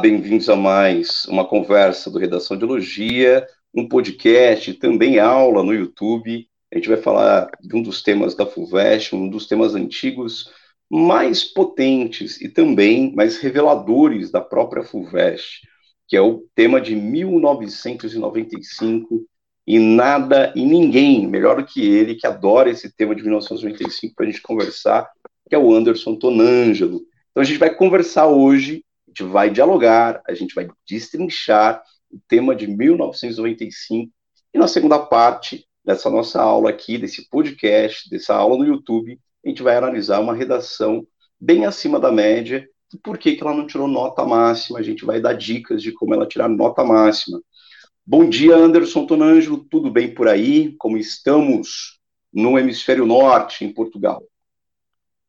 [0.00, 3.44] bem-vindos a mais uma conversa do Redação de Elogia,
[3.74, 6.46] um podcast, também aula no YouTube.
[6.72, 10.52] A gente vai falar de um dos temas da FUVEST, um dos temas antigos
[10.88, 15.62] mais potentes e também mais reveladores da própria FUVEST,
[16.06, 19.26] que é o tema de 1995,
[19.66, 24.26] e nada e ninguém melhor do que ele, que adora esse tema de 1995 para
[24.26, 25.10] a gente conversar,
[25.48, 27.00] que é o Anderson Tonângelo.
[27.32, 28.84] Então a gente vai conversar hoje
[29.18, 34.12] gente vai dialogar, a gente vai destrinchar o tema de 1995
[34.54, 39.48] e na segunda parte dessa nossa aula aqui, desse podcast, dessa aula no YouTube, a
[39.48, 41.06] gente vai analisar uma redação
[41.40, 44.78] bem acima da média e por que, que ela não tirou nota máxima.
[44.78, 47.40] A gente vai dar dicas de como ela tirar nota máxima.
[48.06, 50.74] Bom dia, Anderson Tonângelo, tudo bem por aí?
[50.78, 51.98] Como estamos
[52.32, 54.22] no hemisfério norte, em Portugal?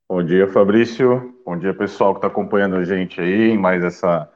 [0.07, 1.38] Bom dia, Fabrício.
[1.49, 4.31] Bom dia, pessoal que está acompanhando a gente aí em mais essa,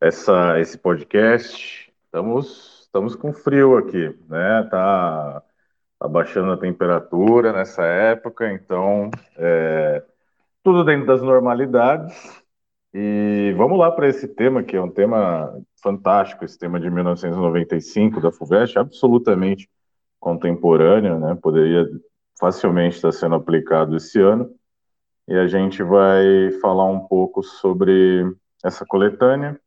[0.00, 1.88] essa, esse podcast.
[2.04, 4.64] Estamos, estamos com frio aqui, né?
[4.68, 5.40] Tá,
[6.00, 10.02] tá baixando a temperatura nessa época, então é,
[10.64, 12.42] tudo dentro das normalidades.
[12.92, 18.20] E vamos lá para esse tema, que é um tema fantástico, esse tema de 1995
[18.20, 19.70] da FUVEST, absolutamente
[20.18, 21.38] contemporâneo, né?
[21.40, 21.88] Poderia
[22.36, 24.57] facilmente estar sendo aplicado esse ano
[25.28, 28.24] e a gente vai falar um pouco sobre
[28.64, 29.60] essa coletânea.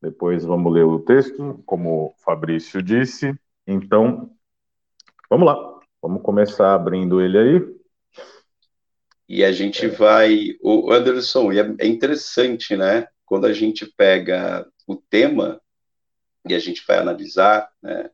[0.00, 3.38] Depois vamos ler o texto, como o Fabrício disse.
[3.66, 4.30] Então,
[5.28, 5.80] vamos lá.
[6.00, 7.78] Vamos começar abrindo ele aí.
[9.28, 10.56] E a gente vai.
[10.62, 13.06] O Anderson, é, é interessante, né?
[13.26, 15.60] Quando a gente pega o tema
[16.48, 18.10] e a gente vai analisar, né?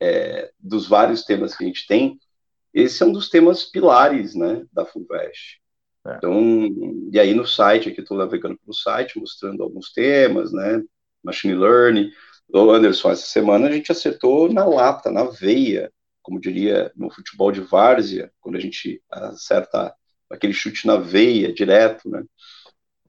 [0.00, 2.18] É, dos vários temas que a gente tem,
[2.74, 5.60] esse é um dos temas pilares, né, da FUVEST.
[6.06, 6.16] É.
[6.16, 6.68] Então,
[7.12, 10.82] e aí no site, aqui estou navegando pelo site, mostrando alguns temas, né?
[11.22, 12.10] Machine Learning.
[12.52, 15.92] Ô Anderson, essa semana a gente acertou na lata, na veia,
[16.22, 19.94] como diria no futebol de várzea, quando a gente acerta
[20.30, 22.24] aquele chute na veia, direto, né?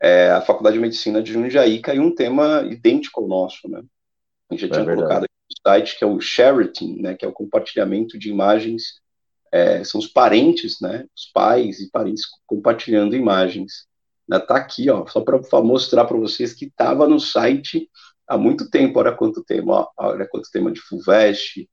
[0.01, 3.83] É, a Faculdade de Medicina de Jundiaí caiu um tema idêntico ao nosso, né?
[4.49, 4.95] A gente já é tinha verdade.
[4.95, 7.15] colocado aqui no site, que é o sharing, né?
[7.15, 9.01] Que é o compartilhamento de imagens
[9.51, 13.87] é, são os parentes, né, os pais e parentes compartilhando imagens.
[14.27, 17.89] Né, tá aqui, ó, só para mostrar para vocês que estava no site
[18.27, 21.67] há muito tempo, olha quanto tema, ó, olha quanto tema de FUVEST,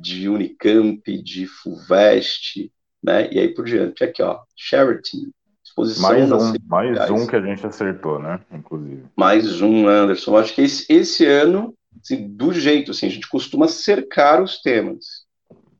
[0.00, 2.70] de Unicamp, de FUVEST,
[3.02, 5.30] né, e aí por diante, aqui, ó, Sheraton,
[5.64, 9.04] exposição mais um, mais um que a gente acertou, né, inclusive.
[9.16, 13.68] Mais um, Anderson, acho que esse, esse ano, assim, do jeito, assim, a gente costuma
[13.68, 15.21] cercar os temas,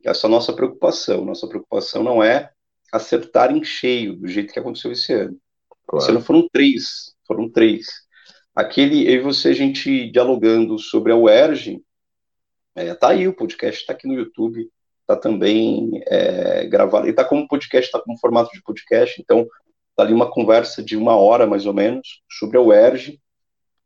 [0.05, 1.25] essa é a nossa preocupação.
[1.25, 2.51] Nossa preocupação não é
[2.91, 5.37] acertar em cheio, do jeito que aconteceu esse ano.
[5.87, 6.03] Claro.
[6.03, 7.87] Esse ano foram três, foram três.
[8.55, 11.81] Aquele, eu e você, a gente dialogando sobre a UERJ,
[12.75, 14.69] é, tá aí, o podcast está aqui no YouTube,
[15.01, 19.47] está também é, gravado, e está como podcast, está como formato de podcast, então
[19.95, 23.19] tá ali uma conversa de uma hora, mais ou menos, sobre a UERJ,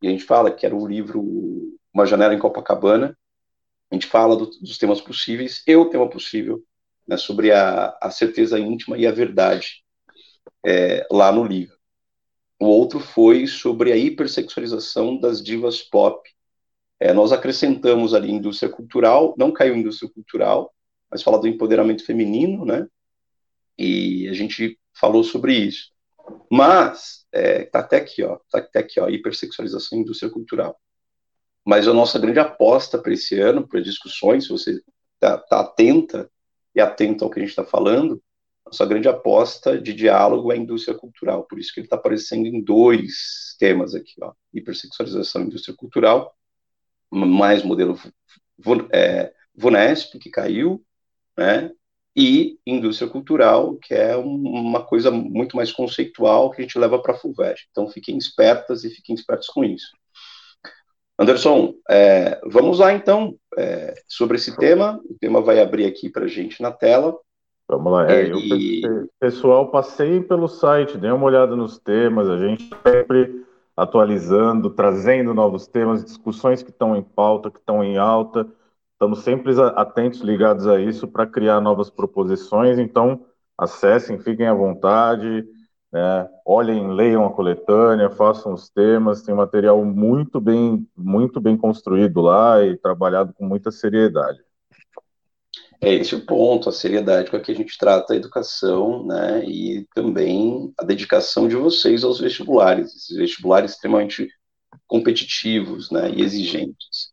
[0.02, 1.24] e a gente fala que era o livro
[1.94, 3.18] Uma Janela em Copacabana,
[3.90, 6.64] a gente fala do, dos temas possíveis e o tema possível,
[7.08, 9.84] né, sobre a, a, certeza íntima e a verdade
[10.66, 11.78] é, lá no livro.
[12.60, 16.28] O outro foi sobre a hipersexualização das divas pop.
[17.00, 20.74] É, nós acrescentamos ali indústria cultural, não caiu indústria cultural,
[21.10, 22.88] mas fala do empoderamento feminino, né?
[23.78, 25.92] E a gente falou sobre isso.
[26.52, 30.78] Mas, é, tá até aqui, ó, tá até aqui, ó, hipersexualização e indústria cultural.
[31.68, 34.82] Mas a nossa grande aposta para esse ano, para discussões, se você
[35.16, 36.32] está tá atenta
[36.74, 38.24] e atento ao que a gente está falando,
[38.66, 41.44] nossa grande aposta de diálogo é a indústria cultural.
[41.44, 46.34] Por isso que ele está aparecendo em dois temas aqui, ó, hipersexualização e indústria cultural,
[47.12, 48.00] mais modelo
[48.90, 50.82] é, VUNESP, que caiu,
[51.38, 51.70] né,
[52.16, 57.14] e indústria cultural, que é uma coisa muito mais conceitual que a gente leva para
[57.14, 57.68] a FUVEST.
[57.72, 59.92] Então, fiquem espertas e fiquem espertos com isso.
[61.20, 65.02] Anderson, é, vamos lá então é, sobre esse tema.
[65.10, 67.18] O tema vai abrir aqui para a gente na tela.
[67.68, 68.10] Vamos lá.
[68.10, 68.84] É, e...
[68.84, 72.30] eu, pessoal, passei pelo site, dê uma olhada nos temas.
[72.30, 77.98] A gente sempre atualizando, trazendo novos temas, discussões que estão em pauta, que estão em
[77.98, 78.48] alta.
[78.94, 82.80] Estamos sempre atentos, ligados a isso para criar novas proposições.
[82.80, 83.26] Então,
[83.58, 85.46] acessem, fiquem à vontade.
[85.92, 86.30] Né?
[86.46, 92.64] Olhem, leiam a coletânea, façam os temas, tem material muito bem, muito bem construído lá
[92.64, 94.40] e trabalhado com muita seriedade.
[95.80, 99.86] É esse o ponto, a seriedade com que a gente trata a educação, né, e
[99.94, 104.28] também a dedicação de vocês aos vestibulares, esses vestibulares extremamente
[104.88, 107.12] competitivos né, e exigentes.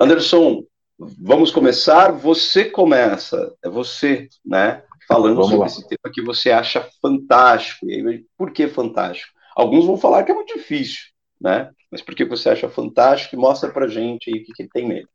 [0.00, 0.62] Anderson,
[0.98, 2.12] vamos começar?
[2.12, 4.84] Você começa, é você, né?
[5.08, 5.66] Falando vamos sobre lá.
[5.66, 7.86] esse tema que você acha fantástico.
[7.86, 9.32] E aí, por que fantástico?
[9.54, 11.00] Alguns vão falar que é muito difícil,
[11.40, 11.70] né?
[11.90, 13.34] Mas por que você acha fantástico?
[13.34, 15.08] E mostra pra gente aí o que, que tem nele.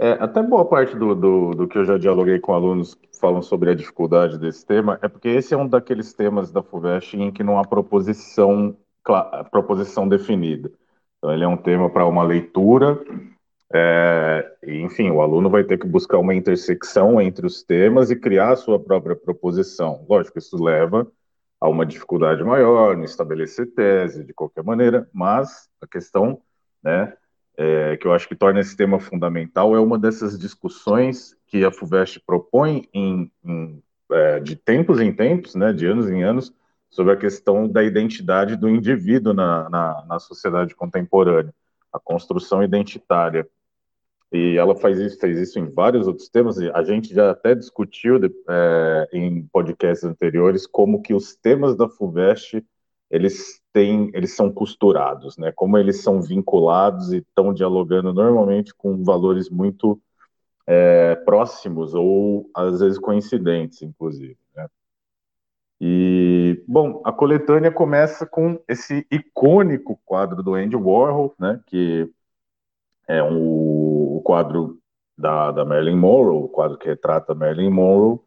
[0.00, 3.42] É, até boa parte do, do, do, que eu já dialoguei com alunos que falam
[3.42, 7.32] sobre a dificuldade desse tema é porque esse é um daqueles temas da FUVEST em
[7.32, 8.76] que não há proposição,
[9.50, 10.70] proposição definida.
[11.18, 13.02] Então, ele é um tema para uma leitura,
[13.74, 18.52] é, enfim, o aluno vai ter que buscar uma intersecção entre os temas e criar
[18.52, 20.04] a sua própria proposição.
[20.08, 21.06] Lógico, isso leva
[21.60, 26.40] a uma dificuldade maior no estabelecer tese, de qualquer maneira, mas a questão,
[26.82, 27.12] né,
[27.56, 31.72] é, que eu acho que torna esse tema fundamental é uma dessas discussões que a
[31.72, 33.82] FUVEST propõe em, em,
[34.12, 36.54] é, de tempos em tempos, né, de anos em anos,
[36.88, 41.52] sobre a questão da identidade do indivíduo na, na, na sociedade contemporânea,
[41.92, 43.46] a construção identitária.
[44.30, 48.20] E ela faz isso, fez isso em vários outros temas, a gente já até discutiu
[48.48, 52.62] é, em podcasts anteriores como que os temas da FUVEST
[53.10, 55.50] eles têm, eles são costurados, né?
[55.52, 60.00] Como eles são vinculados e estão dialogando normalmente com valores muito
[60.66, 64.36] é, próximos ou às vezes coincidentes, inclusive.
[64.54, 64.68] Né?
[65.80, 71.60] E bom, a coletânea começa com esse icônico quadro do Andy Warhol, né?
[71.66, 72.10] Que
[73.08, 74.78] é um, o quadro
[75.16, 78.20] da, da Marilyn Monroe, o quadro que retrata Marilyn Monroe.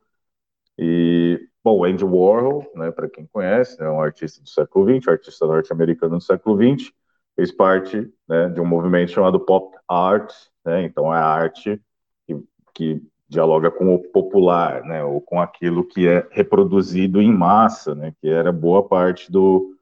[0.78, 5.45] E Bom, Andy Warhol, né, para quem conhece, é um artista do século XX, artista
[5.45, 6.92] norte-americano do século XX,
[7.36, 10.33] fez parte né, de um movimento chamado pop art,
[10.66, 11.80] né, então é a arte
[12.25, 12.44] que,
[12.74, 18.13] que, dialoga com o popular, né, ou com aquilo que é reproduzido em massa, né,
[18.19, 19.77] que era boa parte do,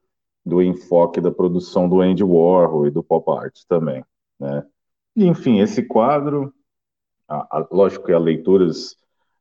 [0.45, 4.03] do enfoque da produção do Andy Warhol e do pop art também,
[4.39, 4.63] né.
[5.19, 6.53] E, enfim, esse quadro,
[7.27, 8.95] a, a, lógico que há leituras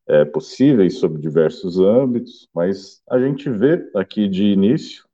[0.08, 5.04] é, possíveis sobre diversos âmbitos, mas a gente vê aqui de início,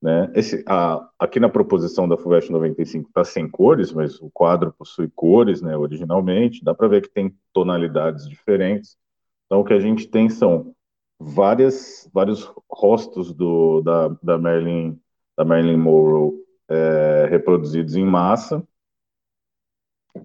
[0.00, 4.72] né, esse, a, aqui na proposição da FUVEST 95 está sem cores, mas o quadro
[4.72, 8.96] possui cores, né, originalmente, dá para ver que tem tonalidades diferentes,
[9.44, 10.74] então o que a gente tem são
[11.18, 14.98] várias, vários rostos do, da, da, Marilyn,
[15.36, 18.66] da Marilyn Monroe é, reproduzidos em massa,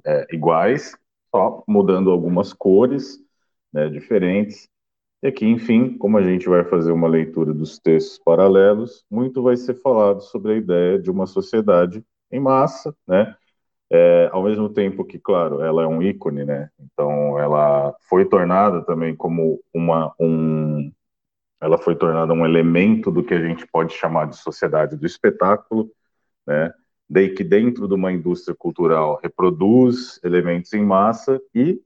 [0.05, 0.95] é, iguais,
[1.33, 3.19] só mudando algumas cores,
[3.73, 4.69] né, diferentes.
[5.23, 9.57] E aqui, enfim, como a gente vai fazer uma leitura dos textos paralelos, muito vai
[9.57, 13.35] ser falado sobre a ideia de uma sociedade em massa, né?
[13.91, 16.69] É, ao mesmo tempo que, claro, ela é um ícone, né?
[16.79, 20.91] Então, ela foi tornada também como uma um,
[21.61, 25.91] ela foi tornada um elemento do que a gente pode chamar de sociedade do espetáculo,
[26.47, 26.71] né?
[27.09, 31.81] Daí que dentro de uma indústria cultural reproduz elementos em massa e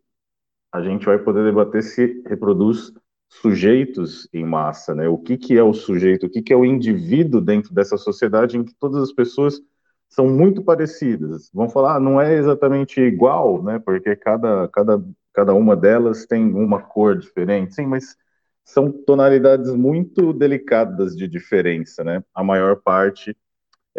[0.71, 2.94] a gente vai poder debater se reproduz
[3.27, 5.07] sujeitos em massa, né?
[5.07, 8.57] O que, que é o sujeito, o que, que é o indivíduo dentro dessa sociedade
[8.57, 9.62] em que todas as pessoas
[10.10, 11.50] são muito parecidas.
[11.54, 13.80] Vão falar, ah, não é exatamente igual, né?
[13.80, 15.03] Porque cada, cada,
[15.34, 17.75] cada uma delas tem uma cor diferente.
[17.75, 18.17] Sim, mas
[18.65, 22.24] são tonalidades muito delicadas de diferença, né?
[22.34, 23.36] A maior parte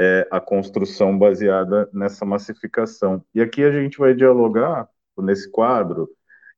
[0.02, 3.23] é a construção baseada nessa massificação.
[3.35, 4.88] E aqui a gente vai dialogar
[5.19, 6.09] nesse quadro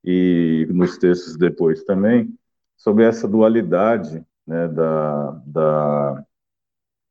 [0.05, 2.33] e nos textos depois também,
[2.77, 6.25] sobre essa dualidade né, da, da,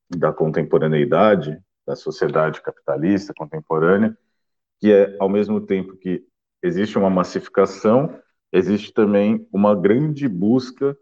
[0.09, 4.17] da contemporaneidade, da sociedade capitalista contemporânea,
[4.79, 6.25] que é, ao mesmo tempo que
[6.63, 8.17] existe uma massificação,
[8.53, 10.97] existe também uma grande busca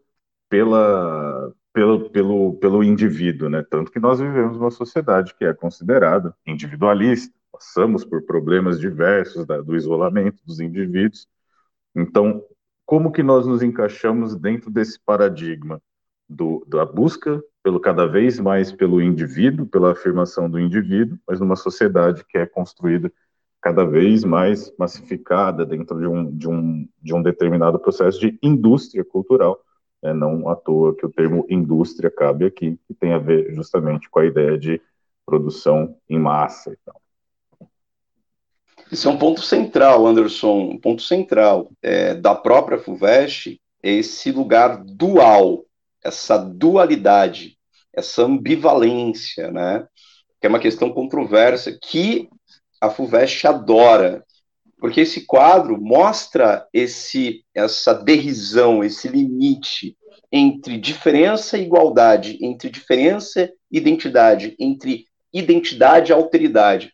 [0.49, 3.63] pela, pelo, pelo, pelo indivíduo, né?
[3.63, 9.61] Tanto que nós vivemos uma sociedade que é considerada individualista, passamos por problemas diversos da,
[9.61, 11.25] do isolamento dos indivíduos,
[11.95, 12.43] então,
[12.85, 15.81] como que nós nos encaixamos dentro desse paradigma
[16.27, 21.55] do, da busca pelo cada vez mais pelo indivíduo, pela afirmação do indivíduo, mas numa
[21.55, 23.09] sociedade que é construída
[23.61, 29.05] cada vez mais massificada dentro de um, de um, de um determinado processo de indústria
[29.05, 29.63] cultural.
[30.01, 34.09] É não à toa que o termo indústria cabe aqui, que tem a ver justamente
[34.09, 34.81] com a ideia de
[35.25, 36.75] produção em massa.
[36.81, 36.95] Então.
[38.91, 44.83] Isso é um ponto central, Anderson, um ponto central é, da própria FUVEST, esse lugar
[44.83, 45.65] dual,
[46.03, 47.57] essa dualidade,
[47.93, 49.87] essa ambivalência, né?
[50.39, 52.29] Que é uma questão controversa que
[52.81, 54.25] a FUVEST adora,
[54.79, 59.97] porque esse quadro mostra esse essa derrisão, esse limite
[60.31, 66.93] entre diferença e igualdade, entre diferença e identidade, entre identidade e alteridade.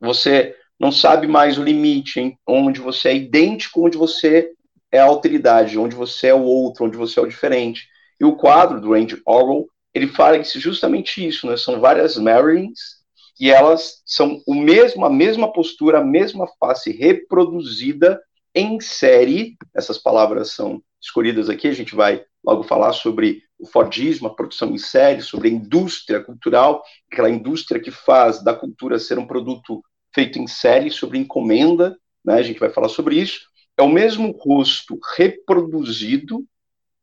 [0.00, 4.50] Você não sabe mais o limite em onde você é idêntico, onde você
[4.90, 7.86] é a alteridade, onde você é o outro, onde você é o diferente.
[8.18, 11.56] E o quadro do Randy Orwell, ele fala justamente isso, né?
[11.56, 13.01] São várias Marylins
[13.42, 18.22] e elas são o mesmo, a mesma postura, a mesma face reproduzida
[18.54, 19.56] em série.
[19.74, 24.70] Essas palavras são escolhidas aqui, a gente vai logo falar sobre o Fordismo, a produção
[24.70, 29.82] em série, sobre a indústria cultural, aquela indústria que faz da cultura ser um produto
[30.14, 32.34] feito em série, sobre encomenda, né?
[32.34, 33.48] a gente vai falar sobre isso.
[33.76, 36.46] É o mesmo rosto reproduzido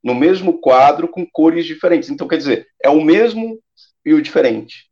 [0.01, 2.09] no mesmo quadro com cores diferentes.
[2.09, 3.59] Então, quer dizer, é o mesmo
[4.05, 4.88] e o diferente.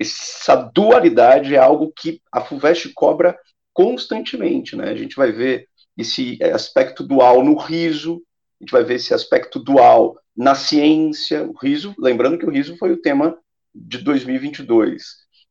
[0.00, 3.38] Essa dualidade é algo que a FUVEST cobra
[3.72, 4.90] constantemente, né?
[4.90, 5.66] A gente vai ver
[5.96, 8.22] esse aspecto dual no riso,
[8.60, 12.76] a gente vai ver esse aspecto dual na ciência, o riso, lembrando que o riso
[12.78, 13.36] foi o tema
[13.74, 15.02] de 2022.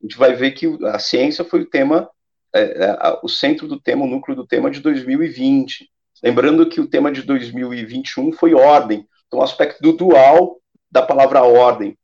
[0.01, 2.09] A gente vai ver que a ciência foi o tema,
[2.53, 5.89] é, é, o centro do tema, o núcleo do tema de 2020.
[6.23, 10.59] Lembrando que o tema de 2021 foi ordem, então o aspecto do dual
[10.91, 11.97] da palavra ordem.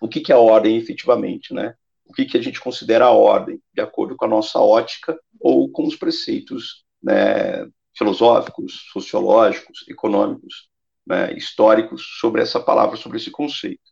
[0.00, 1.74] O que, que é ordem efetivamente, né?
[2.04, 5.86] O que, que a gente considera ordem, de acordo com a nossa ótica ou com
[5.86, 10.68] os preceitos né, filosóficos, sociológicos, econômicos,
[11.06, 13.82] né, históricos sobre essa palavra, sobre esse conceito.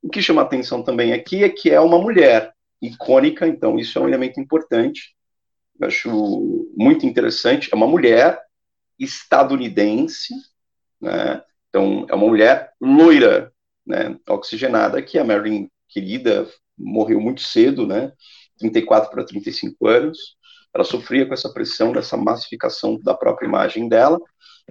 [0.00, 4.02] O que chama atenção também aqui é que é uma mulher icônica, então isso é
[4.02, 5.14] um elemento importante.
[5.80, 7.68] Eu acho muito interessante.
[7.72, 8.40] É uma mulher
[8.98, 10.34] estadunidense,
[11.00, 11.42] né?
[11.68, 13.51] Então é uma mulher loira,
[13.86, 14.16] né?
[14.28, 16.48] Oxigenada, que a Marilyn querida
[16.78, 18.12] morreu muito cedo, né?
[18.58, 20.36] 34 para 35 anos
[20.74, 24.18] ela sofria com essa pressão dessa massificação da própria imagem dela,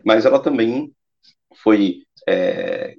[0.03, 0.91] mas ela também
[1.55, 2.95] foi é,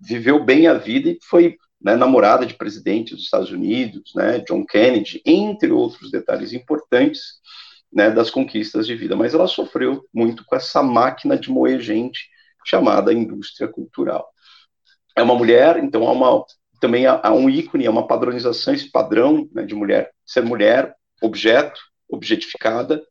[0.00, 4.64] viveu bem a vida e foi né, namorada de presidente dos Estados Unidos, né, John
[4.64, 7.20] Kennedy, entre outros detalhes importantes
[7.92, 9.14] né, das conquistas de vida.
[9.14, 12.28] Mas ela sofreu muito com essa máquina de moer gente
[12.64, 14.28] chamada indústria cultural.
[15.18, 16.44] É uma mulher, então há uma,
[16.80, 20.94] também há, há um ícone, há uma padronização, esse padrão né, de mulher, ser mulher,
[21.20, 23.02] objeto, objetificada,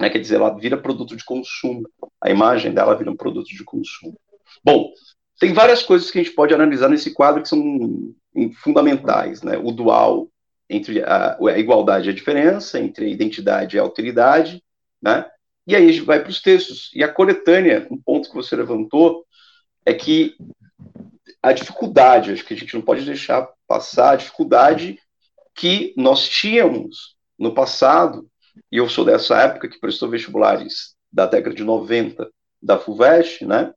[0.00, 1.88] né, quer dizer, ela vira produto de consumo.
[2.20, 4.18] A imagem dela vira um produto de consumo.
[4.64, 4.92] Bom,
[5.38, 8.12] tem várias coisas que a gente pode analisar nesse quadro que são
[8.62, 9.56] fundamentais, né?
[9.56, 10.28] O dual
[10.68, 14.62] entre a, a igualdade e a diferença, entre a identidade e a alteridade,
[15.00, 15.24] né?
[15.66, 16.90] E aí a gente vai para os textos.
[16.94, 19.24] E a coletânea, um ponto que você levantou,
[19.86, 20.36] é que
[21.42, 24.98] a dificuldade, acho que a gente não pode deixar passar a dificuldade
[25.54, 28.28] que nós tínhamos no passado,
[28.70, 32.30] e eu sou dessa época que prestou vestibulares da década de 90
[32.60, 33.72] da FUVEST, né?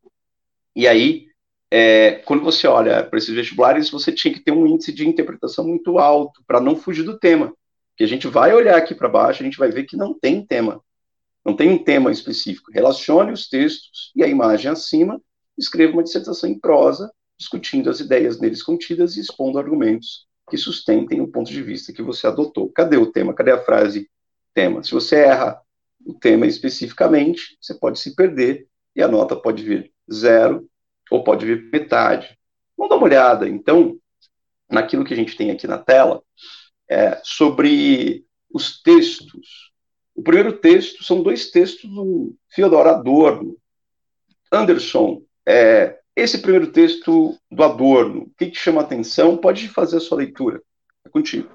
[0.75, 1.27] E aí,
[1.69, 5.65] é, quando você olha para esses vestibulares, você tinha que ter um índice de interpretação
[5.67, 7.53] muito alto para não fugir do tema.
[7.95, 10.45] Que a gente vai olhar aqui para baixo, a gente vai ver que não tem
[10.45, 10.81] tema.
[11.45, 12.71] Não tem um tema específico.
[12.71, 15.21] Relacione os textos e a imagem acima,
[15.57, 17.11] escreva uma dissertação em prosa,
[17.41, 22.03] discutindo as ideias neles contidas e expondo argumentos que sustentem o ponto de vista que
[22.03, 22.71] você adotou.
[22.71, 23.33] Cadê o tema?
[23.33, 24.07] Cadê a frase
[24.53, 24.83] tema?
[24.83, 25.59] Se você erra
[26.05, 30.69] o tema especificamente, você pode se perder e a nota pode vir zero
[31.09, 32.37] ou pode vir metade.
[32.77, 33.97] Vamos dar uma olhada, então,
[34.69, 36.21] naquilo que a gente tem aqui na tela,
[36.87, 39.71] é, sobre os textos.
[40.13, 43.57] O primeiro texto são dois textos do Theodor Adorno.
[44.51, 49.37] Anderson, é, esse primeiro texto do Adorno, o que te chama a atenção?
[49.37, 50.61] Pode fazer a sua leitura.
[51.05, 51.49] É contigo.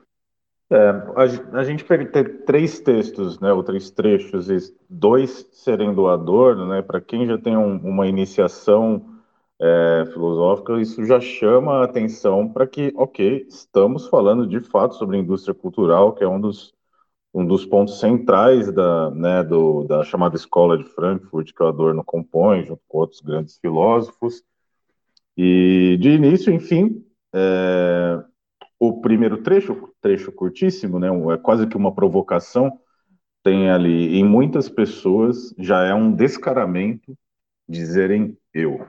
[0.69, 6.09] É, a, a, gente pega três textos, né, ou três trechos, e dois serem do
[6.09, 9.17] Adorno, né, para quem já tem um, uma iniciação
[9.61, 15.17] é, filosófica, isso já chama a atenção para que, ok, estamos falando de fato sobre
[15.17, 16.75] a indústria cultural, que é um dos,
[17.37, 22.03] um dos pontos centrais da, né, do, da chamada Escola de Frankfurt, que o Adorno
[22.03, 24.43] compõe, junto com outros grandes filósofos,
[25.37, 28.25] e de início, enfim, é,
[28.81, 32.81] o primeiro trecho, trecho curtíssimo, né, é quase que uma provocação,
[33.43, 37.15] tem ali, em muitas pessoas, já é um descaramento
[37.69, 38.87] dizerem eu.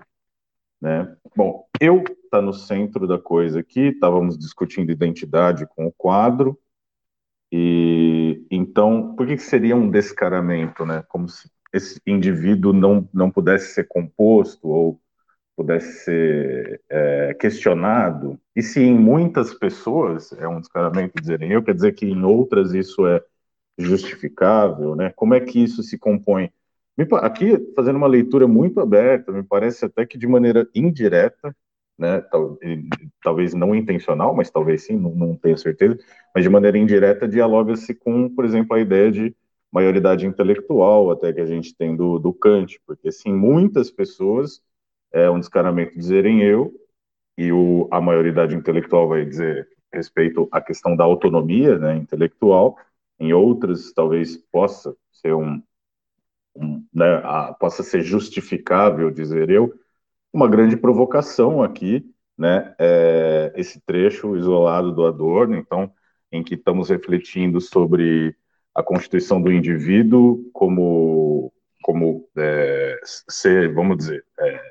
[0.80, 1.14] Né?
[1.36, 6.58] Bom, eu está no centro da coisa aqui, estávamos discutindo identidade com o quadro,
[8.50, 11.04] então, por que, seria um descaramento, né?
[11.08, 15.00] Como se esse indivíduo não, não pudesse ser composto ou
[15.56, 21.74] pudesse ser é, questionado, e se em muitas pessoas é um descaramento dizerem eu, quer
[21.74, 23.24] dizer que em outras isso é
[23.78, 25.12] justificável, né?
[25.16, 26.52] Como é que isso se compõe?
[27.22, 31.56] Aqui, fazendo uma leitura muito aberta, me parece até que de maneira indireta,
[31.98, 32.24] né,
[33.24, 35.98] talvez não intencional, mas talvez sim, não, não tenho certeza,
[36.34, 39.36] mas de maneira indireta dialoga-se com, por exemplo, a ideia de
[39.72, 44.62] maioridade intelectual, até que a gente tem do, do Kant, porque sim, muitas pessoas,
[45.12, 46.74] é um descaramento dizerem eu,
[47.38, 52.78] e o, a maioridade intelectual vai dizer respeito à questão da autonomia né, intelectual,
[53.20, 55.62] em outras talvez possa ser um,
[56.56, 59.74] um né, a, possa ser justificável dizer eu,
[60.34, 62.06] uma grande provocação aqui,
[62.38, 65.92] né, é, esse trecho isolado do Adorno, então,
[66.32, 68.36] em que estamos refletindo sobre
[68.76, 74.62] a constituição do indivíduo como, como é, ser, vamos dizer, é,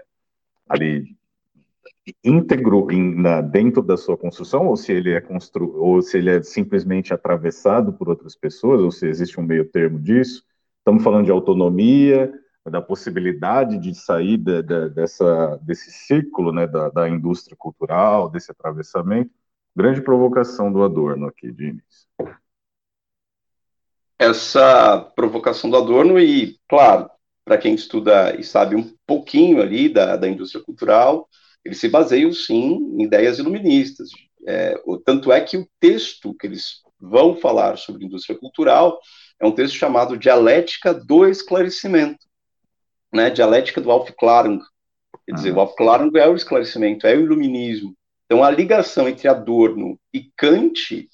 [0.69, 1.17] ali
[2.23, 6.31] íntegro em, na, dentro da sua construção, ou se ele é constru, ou se ele
[6.31, 10.45] é simplesmente atravessado por outras pessoas, ou se existe um meio termo disso.
[10.79, 12.33] Estamos falando de autonomia,
[12.71, 18.51] da possibilidade de sair de, de, dessa, desse círculo né, da, da, indústria cultural, desse
[18.51, 19.31] atravessamento.
[19.75, 22.09] Grande provocação do Adorno aqui, de início.
[24.19, 27.11] Essa provocação do Adorno, e, claro,
[27.45, 31.29] para quem estuda e sabe um pouquinho ali da, da indústria cultural,
[31.65, 34.09] eles se baseiam, sim, em ideias iluministas.
[34.47, 38.99] É, o, tanto é que o texto que eles vão falar sobre indústria cultural
[39.39, 42.27] é um texto chamado Dialética do Esclarecimento
[43.17, 44.61] né, dialética do Aufklärung.
[45.25, 45.59] Quer dizer, uhum.
[45.59, 47.97] o Aufklärung é o esclarecimento, é o iluminismo.
[48.27, 51.09] Então, a ligação entre Adorno e Kant,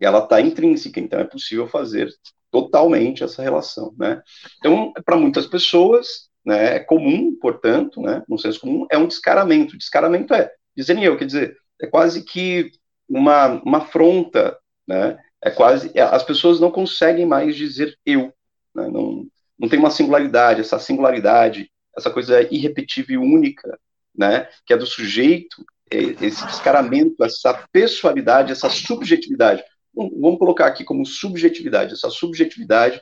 [0.00, 2.08] ela está intrínseca, então é possível fazer
[2.50, 4.22] totalmente essa relação, né?
[4.58, 9.76] Então, para muitas pessoas, né, é comum, portanto, né, no senso comum, é um descaramento.
[9.76, 12.70] Descaramento é dizendo eu, quer dizer, é quase que
[13.08, 14.56] uma, uma afronta,
[14.86, 15.18] né?
[15.42, 18.32] É quase, as pessoas não conseguem mais dizer eu,
[18.74, 18.88] né?
[18.88, 19.26] não,
[19.58, 23.78] não tem uma singularidade, essa singularidade, essa coisa irrepetível e única,
[24.14, 29.62] né, que é do sujeito, é, esse descaramento, essa pessoalidade, essa subjetividade.
[29.94, 31.94] Vamos colocar aqui como subjetividade.
[31.94, 33.00] Essa subjetividade,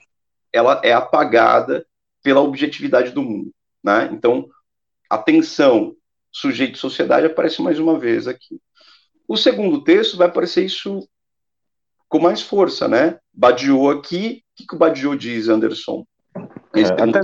[0.53, 1.87] ela é apagada
[2.23, 3.53] pela objetividade do mundo,
[3.85, 4.09] né?
[4.12, 4.49] Então,
[5.11, 5.95] a tensão
[6.33, 8.61] sujeito-sociedade aparece mais uma vez aqui.
[9.29, 11.07] O segundo texto vai aparecer isso
[12.09, 13.19] com mais força, né?
[13.33, 16.07] Badiou aqui, o que, que o Badiou diz, Anderson?
[16.81, 17.21] É, até,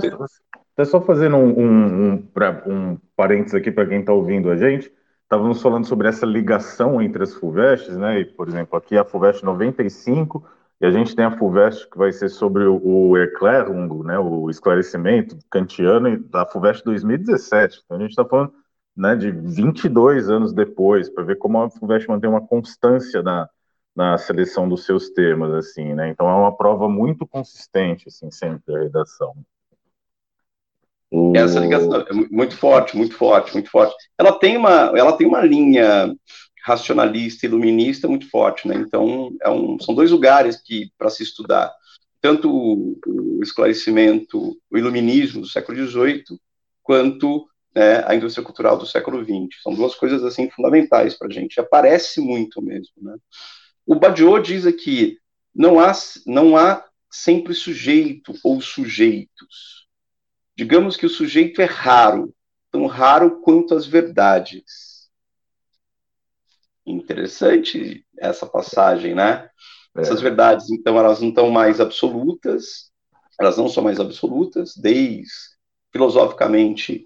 [0.73, 4.55] até, só fazendo um, um, um, pra, um parênteses aqui para quem está ouvindo a
[4.55, 4.91] gente,
[5.23, 8.19] estávamos falando sobre essa ligação entre as FUVESTs, né?
[8.19, 10.43] E, por exemplo, aqui a FUVEST 95
[10.81, 14.19] e a gente tem a FUVEST que vai ser sobre o, o Erklärung, né?
[14.19, 17.81] O esclarecimento kantiano e da FUVEST 2017.
[17.85, 18.53] Então a gente está falando
[18.95, 23.49] né, de 22 anos depois, para ver como a FUVEST mantém uma constância na,
[23.95, 26.09] na seleção dos seus temas, assim, né?
[26.09, 29.35] Então é uma prova muito consistente, assim, sempre a redação.
[31.11, 31.31] O...
[31.35, 33.95] Essa ligação é muito forte, muito forte, muito forte.
[34.17, 36.11] Ela tem uma, ela tem uma linha
[36.63, 38.75] racionalista, iluminista muito forte, né?
[38.75, 41.71] Então é um, são dois lugares que para se estudar
[42.19, 46.23] tanto o, o, esclarecimento, o iluminismo do século XVIII,
[46.81, 49.61] quanto né, a indústria cultural do século XX.
[49.61, 51.59] São duas coisas assim fundamentais para a gente.
[51.59, 53.17] Aparece muito mesmo, né?
[53.85, 55.19] O Badiou diz aqui:
[55.53, 55.91] não há,
[56.25, 59.87] não há sempre sujeito ou sujeitos.
[60.55, 62.33] Digamos que o sujeito é raro,
[62.71, 65.09] tão raro quanto as verdades.
[66.85, 69.49] Interessante essa passagem, né?
[69.95, 70.01] É.
[70.01, 72.91] Essas verdades, então, elas não estão mais absolutas,
[73.39, 75.31] elas não são mais absolutas, desde,
[75.91, 77.05] filosoficamente,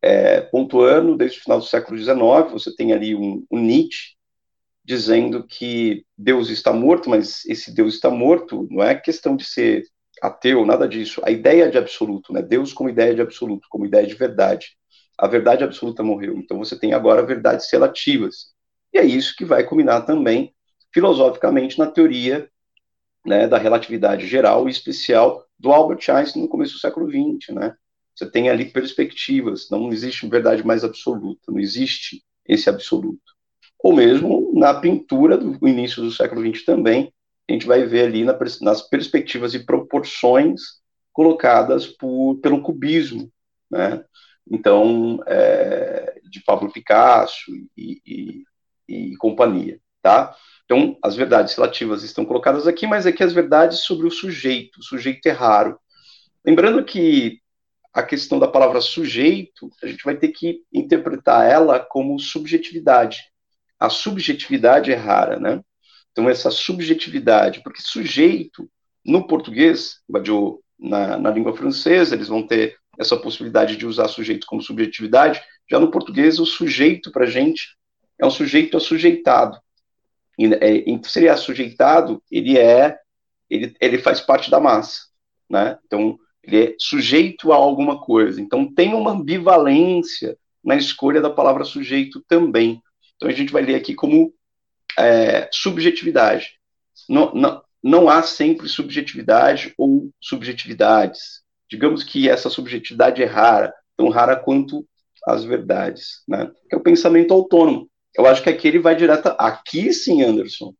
[0.00, 4.14] é, pontuando, desde o final do século XIX, você tem ali um, um Nietzsche,
[4.90, 9.84] dizendo que Deus está morto, mas esse Deus está morto não é questão de ser
[10.20, 11.22] ateu, nada disso.
[11.24, 12.42] A ideia de absoluto, né?
[12.42, 14.76] Deus como ideia de absoluto, como ideia de verdade.
[15.16, 16.36] A verdade absoluta morreu.
[16.38, 18.52] Então você tem agora verdades relativas.
[18.92, 20.52] E é isso que vai culminar também
[20.92, 22.50] filosoficamente na teoria
[23.24, 27.76] né, da relatividade geral e especial do Albert Einstein no começo do século XX, né?
[28.16, 33.39] Você tem ali perspectivas, não existe verdade mais absoluta, não existe esse absoluto
[33.82, 37.12] ou mesmo na pintura do início do século XX também,
[37.48, 40.60] a gente vai ver ali na, nas perspectivas e proporções
[41.12, 43.30] colocadas por, pelo cubismo,
[43.70, 44.04] né?
[44.50, 48.44] Então, é, de Pablo Picasso e, e,
[48.88, 50.34] e, companhia, tá?
[50.64, 54.82] Então, as verdades relativas estão colocadas aqui, mas aqui as verdades sobre o sujeito, o
[54.82, 55.78] sujeito é raro.
[56.44, 57.40] Lembrando que
[57.92, 63.29] a questão da palavra sujeito, a gente vai ter que interpretar ela como subjetividade
[63.80, 65.60] a subjetividade é rara, né?
[66.12, 68.70] Então, essa subjetividade, porque sujeito,
[69.04, 70.00] no português,
[70.78, 75.40] na, na língua francesa, eles vão ter essa possibilidade de usar sujeito como subjetividade,
[75.70, 77.76] já no português o sujeito para gente
[78.18, 79.58] é um sujeito assujeitado.
[80.38, 82.98] E, é, se ele é assujeitado, ele é,
[83.48, 85.06] ele, ele faz parte da massa,
[85.48, 85.78] né?
[85.86, 88.40] Então, ele é sujeito a alguma coisa.
[88.40, 92.82] Então, tem uma ambivalência na escolha da palavra sujeito também.
[93.20, 94.32] Então, a gente vai ler aqui como
[94.98, 96.54] é, subjetividade.
[97.06, 101.42] Não, não, não há sempre subjetividade ou subjetividades.
[101.68, 104.88] Digamos que essa subjetividade é rara, tão rara quanto
[105.26, 106.50] as verdades, né?
[106.68, 107.90] Que é o pensamento autônomo.
[108.16, 109.34] Eu acho que aqui ele vai direto.
[109.38, 110.74] Aqui sim, Anderson,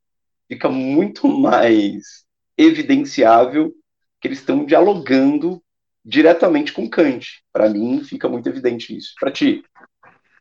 [0.48, 2.24] fica muito mais
[2.57, 3.74] evidenciável
[4.18, 5.62] que eles estão dialogando
[6.05, 7.42] diretamente com Kant.
[7.53, 9.14] Para mim, fica muito evidente isso.
[9.20, 9.62] Para ti?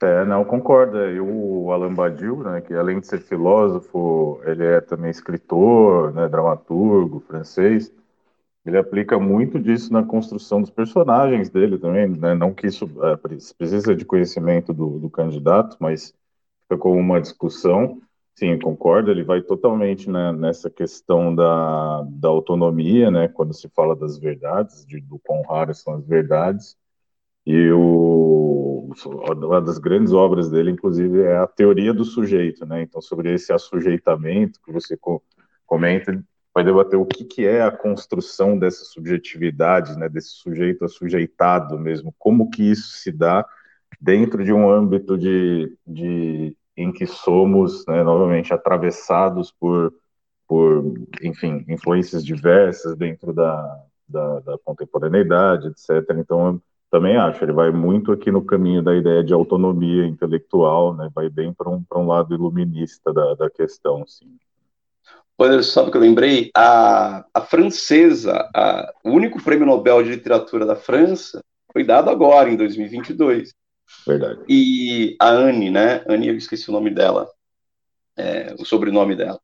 [0.02, 0.98] É, não, concordo.
[1.10, 6.28] E o Alain Badiou, né, que além de ser filósofo, ele é também escritor, né,
[6.28, 7.92] dramaturgo francês.
[8.66, 12.36] Ele aplica muito disso na construção dos personagens dele também, né?
[12.36, 16.14] não que isso é, precisa de conhecimento do, do candidato, mas
[16.64, 18.02] fica como uma discussão.
[18.36, 23.96] Sim, concordo, ele vai totalmente né, nessa questão da, da autonomia, né, quando se fala
[23.96, 26.78] das verdades, de, do quão raras são as verdades,
[27.52, 32.84] e o, uma das grandes obras dele, inclusive, é a teoria do sujeito, né?
[32.84, 35.20] Então, sobre esse assujeitamento que você co
[35.66, 40.08] comenta, vai debater o que, que é a construção dessa subjetividade, né?
[40.08, 43.44] Desse sujeito assujeitado mesmo, como que isso se dá
[44.00, 49.92] dentro de um âmbito de, de em que somos, né, novamente, atravessados por,
[50.48, 56.16] por, enfim, influências diversas dentro da, da, da contemporaneidade, etc.
[56.16, 61.10] Então, também acho, ele vai muito aqui no caminho da ideia de autonomia intelectual, né,
[61.14, 64.38] vai bem para um, um lado iluminista da, da questão, sim.
[65.38, 66.52] Olha, sabe o que eu lembrei?
[66.54, 72.50] A, a francesa, a, o único prêmio Nobel de Literatura da França foi dado agora,
[72.50, 73.54] em 2022.
[74.06, 74.42] Verdade.
[74.50, 76.04] E a Anne, né?
[76.10, 77.30] Anne, eu esqueci o nome dela,
[78.18, 79.40] é, o sobrenome dela.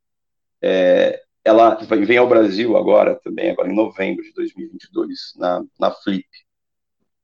[0.62, 6.26] É, ela vem ao Brasil agora também, agora em novembro de 2022, na, na Flip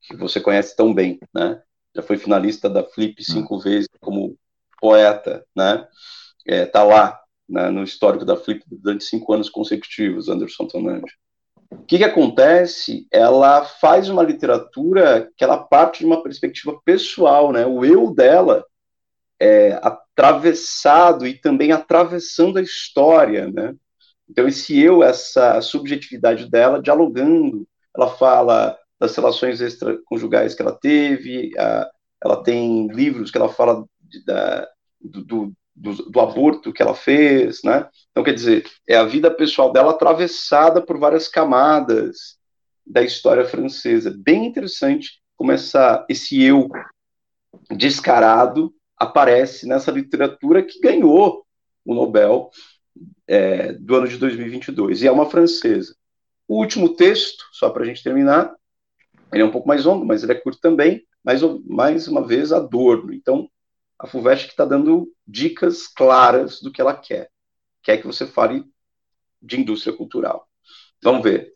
[0.01, 1.61] que você conhece tão bem, né?
[1.95, 3.59] Já foi finalista da Flip cinco hum.
[3.59, 4.37] vezes como
[4.79, 5.87] poeta, né?
[6.47, 11.13] É, tá lá né, no histórico da Flip durante cinco anos consecutivos, Anderson Tonange.
[11.69, 13.07] O que, que acontece?
[13.11, 17.65] Ela faz uma literatura que ela parte de uma perspectiva pessoal, né?
[17.65, 18.65] O eu dela
[19.39, 23.73] é atravessado e também atravessando a história, né?
[24.29, 31.51] Então esse eu, essa subjetividade dela, dialogando, ela fala das relações extraconjugais que ela teve,
[31.57, 31.89] a,
[32.23, 34.69] ela tem livros que ela fala de, da,
[35.01, 35.23] do,
[35.75, 37.89] do, do, aborto que ela fez, né?
[38.11, 42.37] Então, quer dizer, é a vida pessoal dela atravessada por várias camadas
[42.85, 44.15] da história francesa.
[44.15, 46.69] Bem interessante como essa, esse eu
[47.71, 51.43] descarado aparece nessa literatura que ganhou
[51.83, 52.51] o Nobel
[53.27, 55.95] é, do ano de 2022, e é uma francesa.
[56.47, 58.53] O último texto, só para a gente terminar,
[59.31, 62.51] ele é um pouco mais longo, mas ele é curto também, mas mais uma vez
[62.51, 63.13] Adorno.
[63.13, 63.49] Então,
[63.97, 67.29] a FUVEST está dando dicas claras do que ela quer.
[67.83, 68.65] Quer que você fale
[69.41, 70.47] de indústria cultural.
[71.01, 71.53] Vamos ver.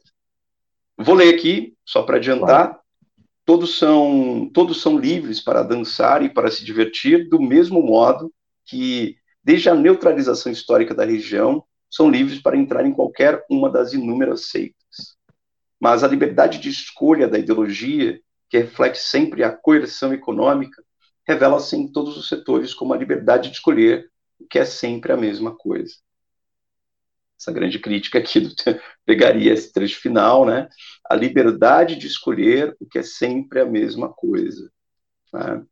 [0.97, 2.79] Vou ler aqui, só para adiantar.
[3.43, 8.33] Todos são, todos são livres para dançar e para se divertir, do mesmo modo
[8.65, 13.93] que, desde a neutralização histórica da região, são livres para entrar em qualquer uma das
[13.93, 14.85] inúmeras seitas
[15.86, 18.19] mas a liberdade de escolha da ideologia,
[18.50, 20.84] que reflete sempre a coerção econômica,
[21.28, 25.15] revela-se em todos os setores como a liberdade de escolher o que é sempre a
[25.15, 25.93] mesma coisa.
[27.39, 28.50] Essa grande crítica aqui do,
[29.06, 30.67] pegaria esse trecho final, né?
[31.08, 34.71] A liberdade de escolher o que é sempre a mesma coisa.
[35.32, 35.63] Né?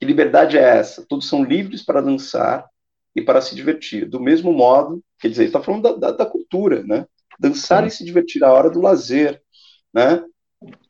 [0.00, 1.04] Que liberdade é essa?
[1.06, 2.66] Todos são livres para dançar
[3.14, 4.08] e para se divertir.
[4.08, 7.06] Do mesmo modo, quer dizer, está falando da, da, da, cultura, né?
[7.38, 9.42] Dançar e se divertir à hora do lazer,
[9.92, 10.22] né?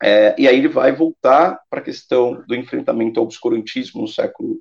[0.02, 4.60] É, e aí ele vai voltar para a questão do enfrentamento ao obscurantismo no século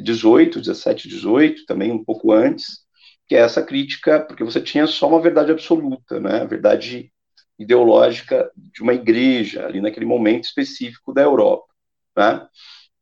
[0.00, 2.84] XVIII, XVII, XVIII, também um pouco antes,
[3.26, 6.42] que é essa crítica, porque você tinha só uma verdade absoluta, né?
[6.42, 7.10] A verdade
[7.58, 11.72] ideológica de uma igreja ali naquele momento específico da Europa,
[12.16, 12.46] né?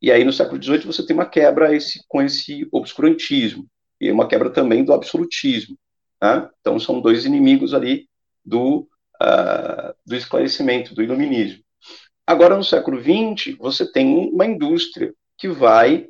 [0.01, 3.67] E aí no século XVIII você tem uma quebra esse, com esse obscurantismo
[3.99, 5.77] e uma quebra também do absolutismo,
[6.21, 6.49] né?
[6.61, 8.07] Então são dois inimigos ali
[8.45, 8.87] do
[9.21, 11.63] uh, do esclarecimento, do iluminismo.
[12.25, 16.07] Agora, no século XX, você tem uma indústria que vai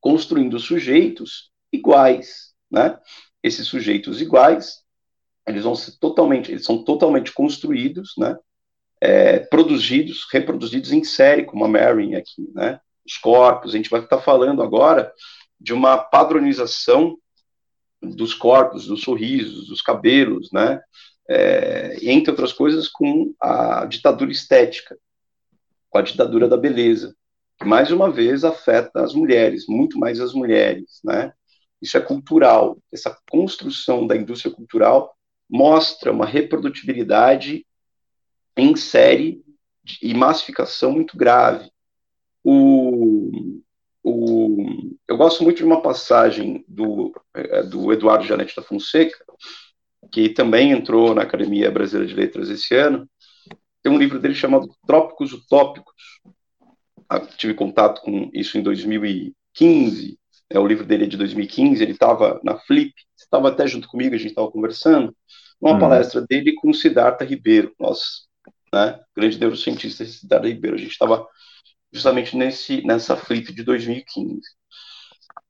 [0.00, 2.98] construindo sujeitos iguais, né?
[3.42, 4.82] Esses sujeitos iguais,
[5.46, 8.36] eles vão ser totalmente, eles são totalmente construídos, né?
[9.00, 12.80] É, produzidos, reproduzidos em série, como a Marin aqui, né?
[13.06, 15.12] Os corpos, a gente vai estar falando agora
[15.60, 17.16] de uma padronização
[18.02, 20.80] dos corpos, dos sorrisos, dos cabelos, né?
[21.28, 24.96] É, entre outras coisas, com a ditadura estética,
[25.90, 27.16] com a ditadura da beleza,
[27.58, 31.32] que mais uma vez afeta as mulheres, muito mais as mulheres, né?
[31.80, 32.78] Isso é cultural.
[32.92, 35.16] Essa construção da indústria cultural
[35.48, 37.66] mostra uma reprodutibilidade
[38.56, 39.42] em série
[40.02, 41.70] e massificação muito grave.
[42.42, 43.60] O,
[44.02, 49.24] o, eu gosto muito de uma passagem do, é, do Eduardo Janete da Fonseca,
[50.10, 53.08] que também entrou na Academia Brasileira de Letras esse ano.
[53.82, 55.94] Tem um livro dele chamado Trópicos Utópicos.
[57.08, 60.18] Ah, tive contato com isso em 2015.
[60.50, 61.82] É, o livro dele é de 2015.
[61.82, 65.14] Ele estava na Flip, estava até junto comigo, a gente estava conversando,
[65.60, 65.78] numa hum.
[65.78, 68.26] palestra dele com Siddhartha Ribeiro, nosso
[68.72, 70.76] né, grande neurocientista Siddhartha Ribeiro.
[70.76, 71.26] A gente estava
[71.92, 74.40] justamente nesse, nessa Flip de 2015.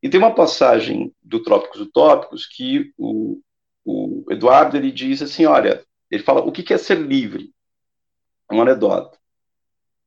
[0.03, 3.41] E tem uma passagem do Trópicos Utópicos que o,
[3.87, 7.55] o Eduardo ele diz assim, olha, ele fala o que, é ser livre?
[8.51, 9.17] É uma anedota.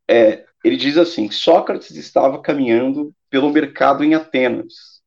[0.08, 5.02] É, ele diz assim, Sócrates estava caminhando pelo mercado em Atenas.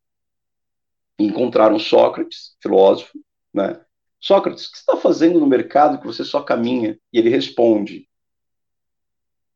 [1.18, 3.18] Encontraram Sócrates, filósofo,
[3.52, 3.80] né?
[4.18, 6.98] Sócrates, o que está fazendo no mercado que você só caminha?
[7.12, 8.08] E ele responde,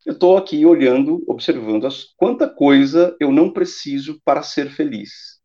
[0.04, 5.35] eu estou aqui olhando, observando as, quanta coisa eu não preciso para ser feliz.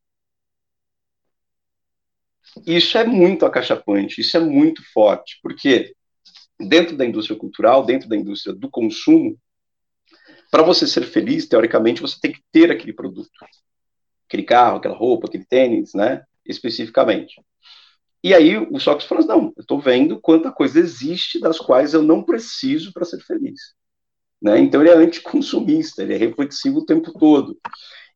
[2.65, 5.93] Isso é muito acachapante, isso é muito forte, porque
[6.59, 9.37] dentro da indústria cultural, dentro da indústria do consumo,
[10.51, 13.29] para você ser feliz, teoricamente, você tem que ter aquele produto.
[14.27, 16.23] Aquele carro, aquela roupa, aquele tênis, né?
[16.45, 17.41] Especificamente.
[18.23, 22.03] E aí o Sócrates fala: não, eu estou vendo quanta coisa existe das quais eu
[22.03, 23.73] não preciso para ser feliz.
[24.41, 24.59] Né?
[24.59, 27.57] Então, ele é anticonsumista, ele é reflexivo o tempo todo.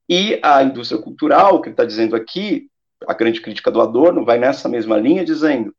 [0.09, 2.69] E a indústria cultural, que ele está dizendo aqui,
[3.07, 5.73] a grande crítica do Adorno, vai nessa mesma linha, dizendo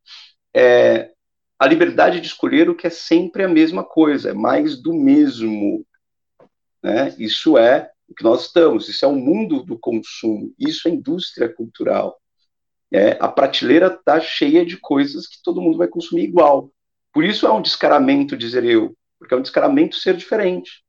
[0.54, 1.10] é,
[1.58, 5.86] a liberdade de escolher o que é sempre a mesma coisa, é mais do mesmo.
[6.82, 7.14] Né?
[7.18, 11.48] Isso é o que nós estamos, isso é o mundo do consumo, isso é indústria
[11.48, 12.20] cultural.
[12.92, 16.70] É, a prateleira está cheia de coisas que todo mundo vai consumir igual.
[17.12, 20.84] Por isso é um descaramento dizer eu, porque é um descaramento ser diferente.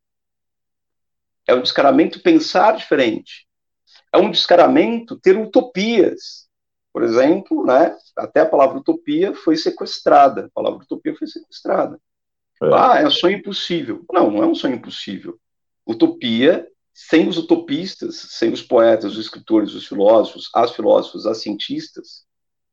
[1.48, 3.47] É um descaramento pensar diferente.
[4.14, 6.48] É um descaramento ter utopias.
[6.94, 10.46] Por exemplo, né, até a palavra utopia foi sequestrada.
[10.46, 12.00] A palavra utopia foi sequestrada.
[12.62, 12.74] É.
[12.74, 14.04] Ah, é um sonho impossível.
[14.12, 15.40] Não, não é um sonho impossível.
[15.86, 22.26] Utopia, sem os utopistas, sem os poetas, os escritores, os filósofos, as filósofos, as cientistas,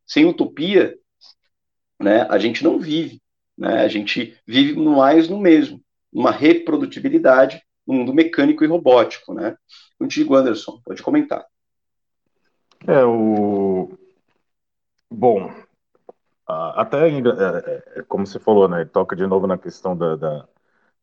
[0.06, 0.96] sem utopia,
[2.00, 3.20] né, a gente não vive.
[3.56, 3.82] Né?
[3.84, 5.80] A gente vive mais no mesmo,
[6.12, 9.34] numa reprodutibilidade no mundo mecânico e robótico.
[9.34, 9.56] Né?
[9.98, 11.44] Contigo, Anderson, pode comentar.
[12.86, 13.96] É, o...
[15.10, 15.50] Bom,
[16.46, 20.48] até é, é, é, como você falou, né, toca de novo na questão da, da,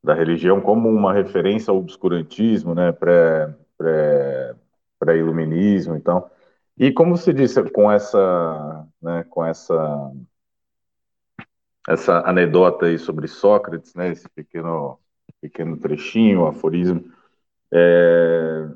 [0.03, 4.55] da religião como uma referência ao obscurantismo, né, pré, pré,
[4.99, 6.29] pré-iluminismo, então,
[6.77, 10.11] e como você disse, com essa, né, com essa
[11.87, 14.99] essa anedota aí sobre Sócrates, né, esse pequeno,
[15.41, 17.03] pequeno trechinho, aforismo,
[17.73, 18.69] é,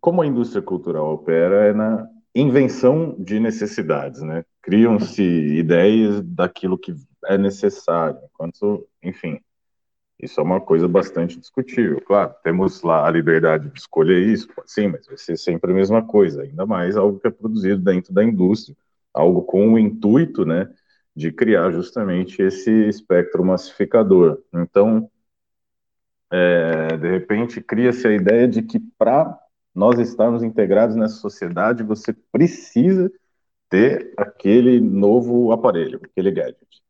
[0.00, 4.44] como a indústria cultural opera é na invenção de necessidades, né?
[4.62, 6.94] Criam-se ideias daquilo que
[7.26, 9.40] é necessário, enquanto, enfim,
[10.18, 12.00] isso é uma coisa bastante discutível.
[12.02, 16.02] Claro, temos lá a liberdade de escolher isso, sim, mas vai ser sempre a mesma
[16.06, 18.76] coisa, ainda mais algo que é produzido dentro da indústria,
[19.12, 20.68] algo com o intuito, né,
[21.16, 24.38] de criar justamente esse espectro massificador.
[24.52, 25.10] Então,
[26.30, 29.38] é, de repente, cria-se a ideia de que para
[29.74, 33.10] nós estarmos integrados nessa sociedade, você precisa
[33.68, 36.82] ter aquele novo aparelho, aquele gadget.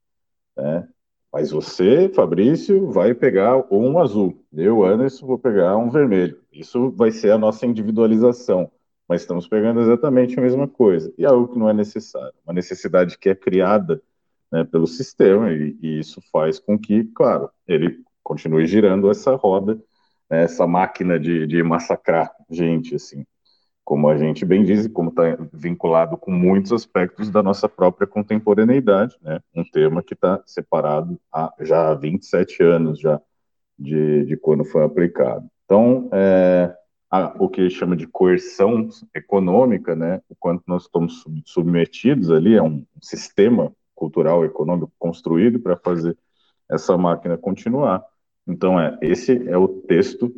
[0.56, 0.88] Né?
[1.32, 4.44] Mas você, Fabrício, vai pegar um azul.
[4.52, 6.40] Eu, Anderson, vou pegar um vermelho.
[6.52, 8.70] Isso vai ser a nossa individualização.
[9.08, 11.12] Mas estamos pegando exatamente a mesma coisa.
[11.16, 12.34] E algo que não é necessário.
[12.44, 14.02] Uma necessidade que é criada
[14.50, 19.74] né, pelo sistema, e, e, isso faz com que, claro, ele continue girando essa roda,
[20.30, 23.26] né, essa máquina de, de massacrar gente, assim,
[23.82, 29.16] como a gente bem diz, como está vinculado com muitos aspectos da nossa própria contemporaneidade,
[29.20, 33.20] né, um tema que está separado há já há 27 anos já
[33.76, 35.48] de, de quando foi aplicado.
[35.64, 36.72] Então, é,
[37.10, 42.62] a, o que chama de coerção econômica, né, o quanto nós estamos submetidos ali a
[42.62, 46.16] um sistema cultural, econômico construído para fazer
[46.70, 48.04] essa máquina continuar.
[48.50, 50.34] Então, é, esse é o texto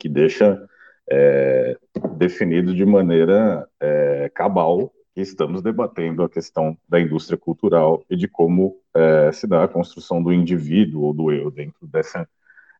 [0.00, 0.66] que deixa
[1.08, 1.76] é,
[2.16, 8.26] definido de maneira é, cabal que estamos debatendo a questão da indústria cultural e de
[8.26, 12.28] como é, se dá a construção do indivíduo ou do eu dentro dessa,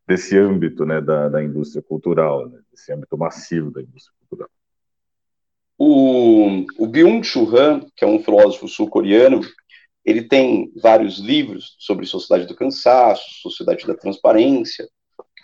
[0.07, 4.49] desse âmbito né, da, da indústria cultural, né, desse âmbito massivo da indústria cultural.
[5.79, 9.41] O, o Byung-Chul Han, que é um filósofo sul-coreano,
[10.07, 14.87] ele tem vários livros sobre sociedade do cansaço, sociedade da transparência,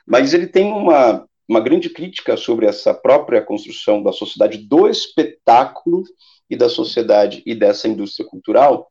[0.07, 6.03] mas ele tem uma, uma grande crítica sobre essa própria construção da sociedade do espetáculo
[6.49, 8.89] e da sociedade e dessa indústria cultural,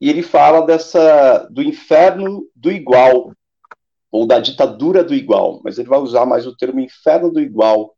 [0.00, 3.32] e ele fala dessa do inferno do igual
[4.10, 7.94] ou da ditadura do igual, mas ele vai usar mais o termo inferno do igual,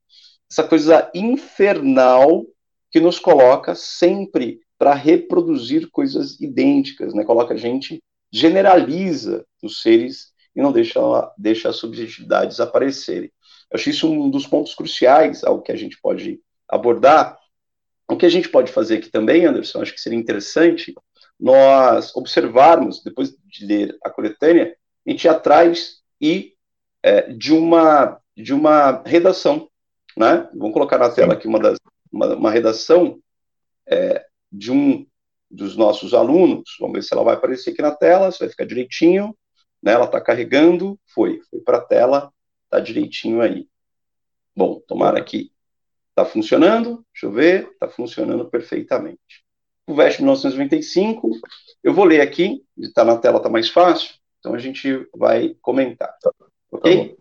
[0.51, 2.45] essa coisa infernal
[2.91, 7.25] que nos coloca sempre para reproduzir coisas idênticas, né?
[7.25, 11.01] Coloca a gente, generaliza os seres e não deixa,
[11.37, 13.33] deixa as subjetividades aparecerem.
[13.71, 17.39] Eu acho isso um dos pontos cruciais ao que a gente pode abordar.
[18.09, 20.95] O que a gente pode fazer aqui também, Anderson, acho que seria interessante
[21.39, 24.75] nós observarmos, depois de ler a coletânea,
[25.07, 26.55] a gente atrás e
[27.03, 29.69] é, de uma de uma redação,
[30.17, 30.49] né?
[30.55, 31.79] Vamos colocar na tela aqui uma das
[32.11, 33.21] uma, uma redação
[33.87, 35.07] é, de um
[35.51, 36.77] dos nossos alunos.
[36.81, 39.37] Vamos ver se ela vai aparecer aqui na tela, se vai ficar direitinho.
[39.83, 39.93] Né?
[39.93, 42.33] Ela está carregando, foi, foi para a tela,
[42.65, 43.69] está direitinho aí.
[44.55, 45.53] Bom, tomara que
[46.11, 47.05] está funcionando.
[47.13, 49.47] Deixa eu ver, está funcionando perfeitamente.
[49.87, 51.31] O VEST 1995,
[51.83, 56.15] eu vou ler aqui, está na tela, está mais fácil, então a gente vai comentar.
[56.21, 56.31] Tá,
[56.71, 57.15] ok?
[57.15, 57.19] Tá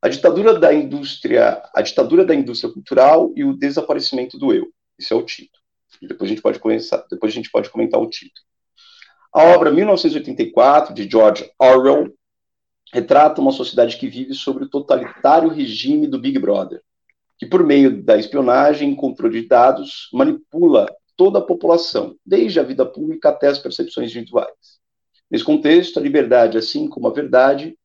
[0.00, 4.72] a ditadura da indústria, a ditadura da indústria cultural e o desaparecimento do eu.
[4.98, 5.62] Esse é o título.
[6.00, 8.44] E depois a gente pode começar, depois a gente pode comentar o título.
[9.32, 12.12] A obra 1984 de George Orwell
[12.92, 16.82] retrata uma sociedade que vive sob o totalitário regime do Big Brother,
[17.38, 22.62] que por meio da espionagem e controle de dados manipula toda a população, desde a
[22.62, 24.80] vida pública até as percepções individuais.
[25.30, 27.76] Nesse contexto, a liberdade, assim como a verdade,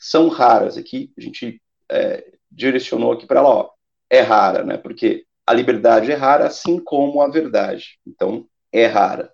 [0.00, 0.76] são raras.
[0.76, 3.70] Aqui a gente é, direcionou aqui para ela, ó,
[4.08, 4.76] é rara, né?
[4.76, 7.98] Porque a liberdade é rara, assim como a verdade.
[8.06, 9.32] Então, é rara.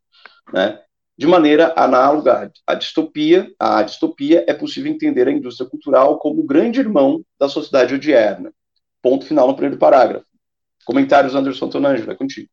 [0.51, 0.81] Né?
[1.17, 6.47] De maneira análoga à distopia, a distopia é possível entender a indústria cultural como o
[6.47, 8.51] grande irmão da sociedade odierna.
[9.03, 10.25] Ponto final no primeiro parágrafo.
[10.87, 12.49] Comentários, Anderson Tonangelo, é contigo.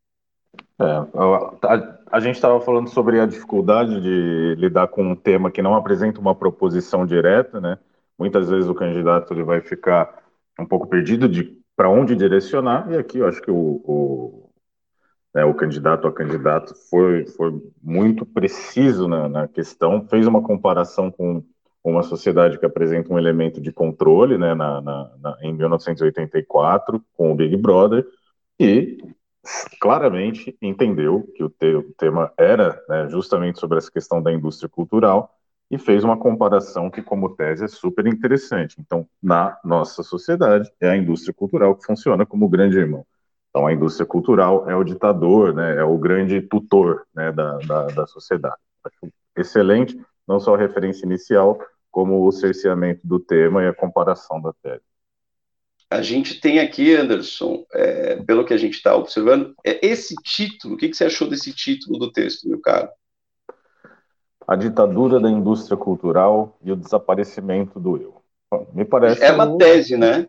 [0.78, 5.62] É, a, a, gente estava falando sobre a dificuldade de lidar com um tema que
[5.62, 7.78] não apresenta uma proposição direta, né?
[8.18, 10.22] Muitas vezes o candidato ele vai ficar
[10.60, 14.50] um pouco perdido de para onde direcionar, e aqui eu acho que o, o,
[15.34, 21.10] né, o candidato a candidato foi, foi muito preciso na, na, questão, fez uma comparação
[21.10, 21.42] com
[21.82, 27.34] uma sociedade que apresenta um elemento de controle, né, na, na, em 1984, com o
[27.34, 28.06] Big Brother,
[28.58, 28.98] e
[29.80, 34.68] claramente entendeu que o, te, o tema era né, justamente sobre essa questão da indústria
[34.68, 35.30] cultural,
[35.70, 38.76] e fez uma comparação que, como tese, é super interessante.
[38.78, 43.06] Então, na nossa sociedade, é a indústria cultural que funciona como grande irmão.
[43.50, 47.86] Então, a indústria cultural é o ditador, né, é o grande tutor né, da, da,
[47.86, 48.56] da sociedade.
[48.84, 51.58] Acho excelente, não só a referência inicial,
[51.90, 54.82] como o cerceamento do tema e a comparação da tese.
[55.88, 60.74] A gente tem aqui, Anderson, é, pelo que a gente está observando, é esse título,
[60.74, 62.88] o que, que você achou desse título do texto, meu caro?
[64.46, 68.22] A ditadura da indústria cultural e o desaparecimento do eu.
[68.72, 69.22] Me parece.
[69.22, 69.58] É uma um...
[69.58, 70.26] tese, né?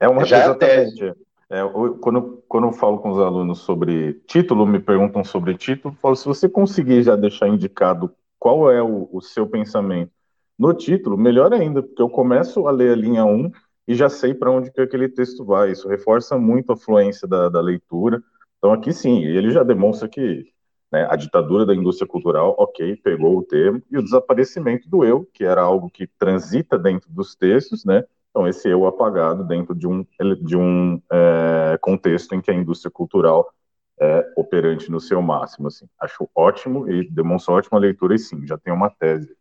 [0.00, 1.04] É uma Já exatamente.
[1.04, 1.14] É
[1.52, 1.60] é,
[2.00, 6.16] quando, quando eu falo com os alunos sobre título, me perguntam sobre título, eu falo,
[6.16, 10.10] se você conseguir já deixar indicado qual é o, o seu pensamento
[10.58, 13.50] no título, melhor ainda, porque eu começo a ler a linha 1
[13.86, 15.72] e já sei para onde que aquele texto vai.
[15.72, 18.22] Isso reforça muito a fluência da, da leitura.
[18.56, 20.46] Então, aqui sim, ele já demonstra que
[20.92, 21.06] né?
[21.10, 25.42] A ditadura da indústria cultural, ok, pegou o termo, e o desaparecimento do eu, que
[25.42, 28.04] era algo que transita dentro dos textos, né?
[28.30, 30.06] Então, esse eu apagado dentro de um,
[30.40, 33.52] de um é, contexto em que a indústria cultural
[34.00, 35.68] é operante no seu máximo.
[35.68, 35.86] Assim.
[36.00, 39.34] Acho ótimo e demonstra ótima leitura, e sim, já tem uma tese.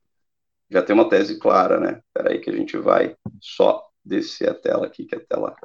[0.70, 2.02] Já tem uma tese clara, né?
[2.08, 5.56] Espera aí que a gente vai só descer a tela aqui, que a tela...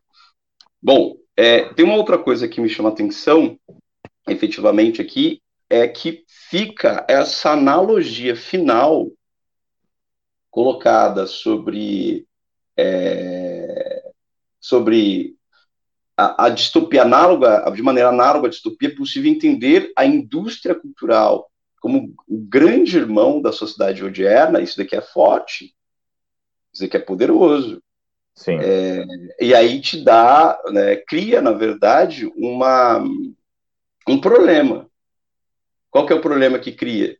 [0.82, 3.58] Bom, é, tem uma outra coisa que me chama atenção,
[4.28, 9.10] efetivamente, aqui, é que fica essa analogia final
[10.50, 12.26] colocada sobre
[12.76, 14.10] é,
[14.60, 15.36] sobre
[16.16, 21.50] a, a, distopia análoga, de maneira análoga à distopia, é possível entender a indústria cultural
[21.80, 25.74] como o grande irmão da sociedade odierna, isso daqui é forte,
[26.72, 27.82] dizer que é poderoso.
[28.34, 28.58] Sim.
[28.60, 29.04] É,
[29.40, 33.02] e aí te dá, né, cria, na verdade, uma,
[34.08, 34.85] um problema.
[35.96, 37.16] Qual que é o problema que cria?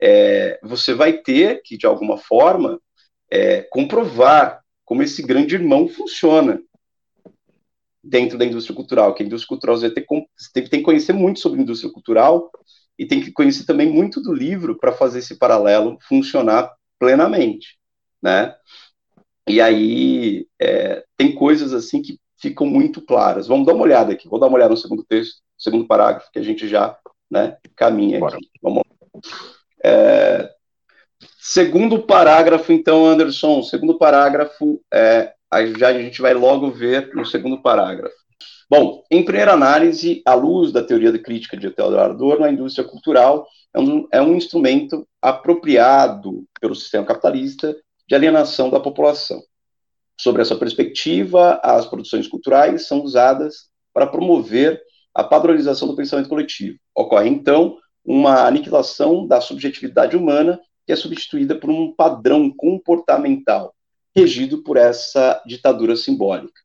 [0.00, 2.80] É, você vai ter que, de alguma forma,
[3.28, 6.62] é, comprovar como esse grande irmão funciona
[8.00, 10.06] dentro da indústria cultural, que a indústria cultural você tem,
[10.54, 12.48] tem, tem que conhecer muito sobre a indústria cultural
[12.96, 17.76] e tem que conhecer também muito do livro para fazer esse paralelo funcionar plenamente,
[18.22, 18.54] né?
[19.48, 23.48] E aí é, tem coisas assim que ficam muito claras.
[23.48, 24.28] Vamos dar uma olhada aqui.
[24.28, 26.96] Vou dar uma olhada no segundo texto, segundo parágrafo, que a gente já
[27.32, 28.36] né, caminha Bora.
[28.36, 28.50] aqui.
[28.62, 28.82] Vamos.
[29.82, 30.50] É,
[31.40, 35.32] segundo parágrafo, então, Anderson, segundo parágrafo, é,
[35.78, 38.14] já a gente vai logo ver no segundo parágrafo.
[38.68, 42.86] Bom, em primeira análise, à luz da teoria de crítica de Theodor Adorno, a indústria
[42.86, 47.74] cultural é um, é um instrumento apropriado pelo sistema capitalista
[48.06, 49.42] de alienação da população.
[50.18, 54.80] Sobre essa perspectiva, as produções culturais são usadas para promover
[55.14, 56.78] a padronização do pensamento coletivo.
[56.94, 63.74] Ocorre, então, uma aniquilação da subjetividade humana que é substituída por um padrão comportamental
[64.14, 66.60] regido por essa ditadura simbólica.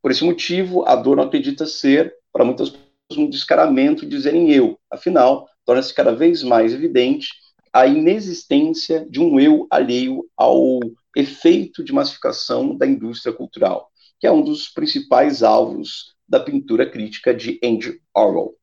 [0.00, 4.50] Por esse motivo, a dor não acredita ser, para muitas pessoas, um descaramento de dizerem
[4.50, 4.78] eu.
[4.90, 7.28] Afinal, torna-se cada vez mais evidente
[7.72, 10.80] a inexistência de um eu alheio ao
[11.16, 13.90] efeito de massificação da indústria cultural,
[14.20, 18.46] que é um dos principais alvos da pintura crítica de Andrew Orwell.
[18.46, 18.56] O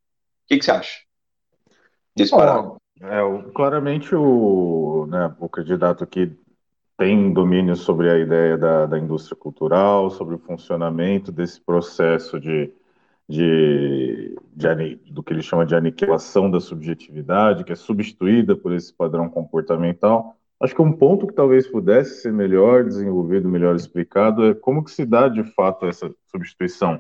[0.48, 0.98] que, que você acha
[2.16, 2.78] desse parágrafo?
[3.00, 6.36] É, claramente o, né, o candidato aqui
[6.98, 12.74] tem domínio sobre a ideia da, da indústria cultural, sobre o funcionamento desse processo de,
[13.30, 18.92] de, de, do que ele chama de aniquilação da subjetividade, que é substituída por esse
[18.92, 20.36] padrão comportamental.
[20.60, 24.92] Acho que um ponto que talvez pudesse ser melhor desenvolvido, melhor explicado, é como que
[24.92, 27.00] se dá de fato essa substituição.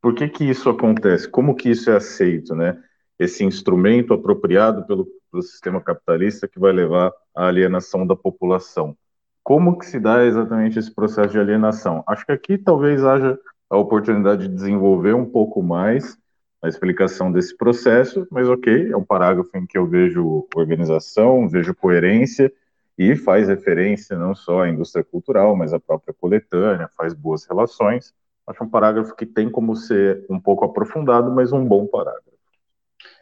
[0.00, 1.28] Por que que isso acontece?
[1.28, 2.82] Como que isso é aceito, né?
[3.18, 8.96] Esse instrumento apropriado pelo, pelo sistema capitalista que vai levar à alienação da população.
[9.42, 12.02] Como que se dá exatamente esse processo de alienação?
[12.06, 13.38] Acho que aqui talvez haja
[13.68, 16.18] a oportunidade de desenvolver um pouco mais
[16.62, 21.74] a explicação desse processo, mas ok, é um parágrafo em que eu vejo organização, vejo
[21.74, 22.52] coerência
[22.98, 28.12] e faz referência não só à indústria cultural, mas à própria coletânea, faz boas relações.
[28.50, 32.28] Acho um parágrafo que tem como ser um pouco aprofundado, mas um bom parágrafo.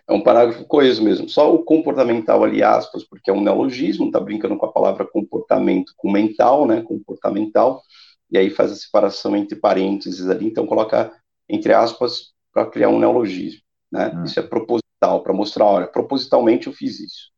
[0.09, 1.29] É um parágrafo coeso mesmo.
[1.29, 5.93] Só o comportamental ali, aspas, porque é um neologismo, está brincando com a palavra comportamento
[5.99, 6.81] com mental, né?
[6.81, 7.83] Comportamental.
[8.31, 11.12] E aí faz a separação entre parênteses ali, então coloca
[11.47, 13.61] entre aspas para criar um neologismo,
[13.93, 14.11] né?
[14.14, 14.24] Hum.
[14.24, 17.31] Isso é proposital, para mostrar, olha, propositalmente eu fiz isso.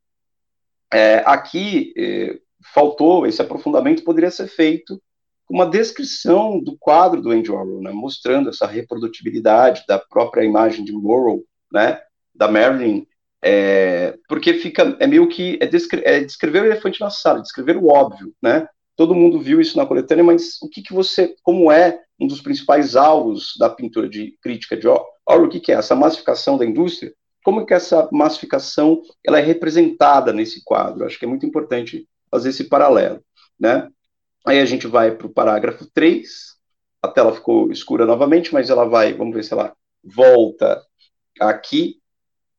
[0.92, 2.38] É, aqui é,
[2.72, 5.00] faltou, esse aprofundamento poderia ser feito
[5.50, 7.90] uma descrição do quadro do Andy Warhol, né?
[7.92, 12.00] Mostrando essa reprodutibilidade da própria imagem de Warhol, né?
[12.34, 13.04] da Marilyn,
[13.42, 17.76] é, porque fica, é meio que, é, descre é, descrever o elefante na sala, descrever
[17.76, 18.66] o óbvio, né?
[18.96, 22.40] Todo mundo viu isso na coletânea, mas o que, que você, como é um dos
[22.40, 26.66] principais alvos da pintura de crítica de Orwell, o que, que é essa massificação da
[26.66, 27.12] indústria?
[27.42, 31.04] Como que essa massificação ela é representada nesse quadro?
[31.04, 33.22] Acho que é muito importante fazer esse paralelo,
[33.58, 33.88] né?
[34.46, 36.56] Aí a gente vai para o parágrafo 3,
[37.02, 40.82] a tela ficou escura novamente, mas ela vai, vamos ver se ela volta
[41.40, 42.00] aqui,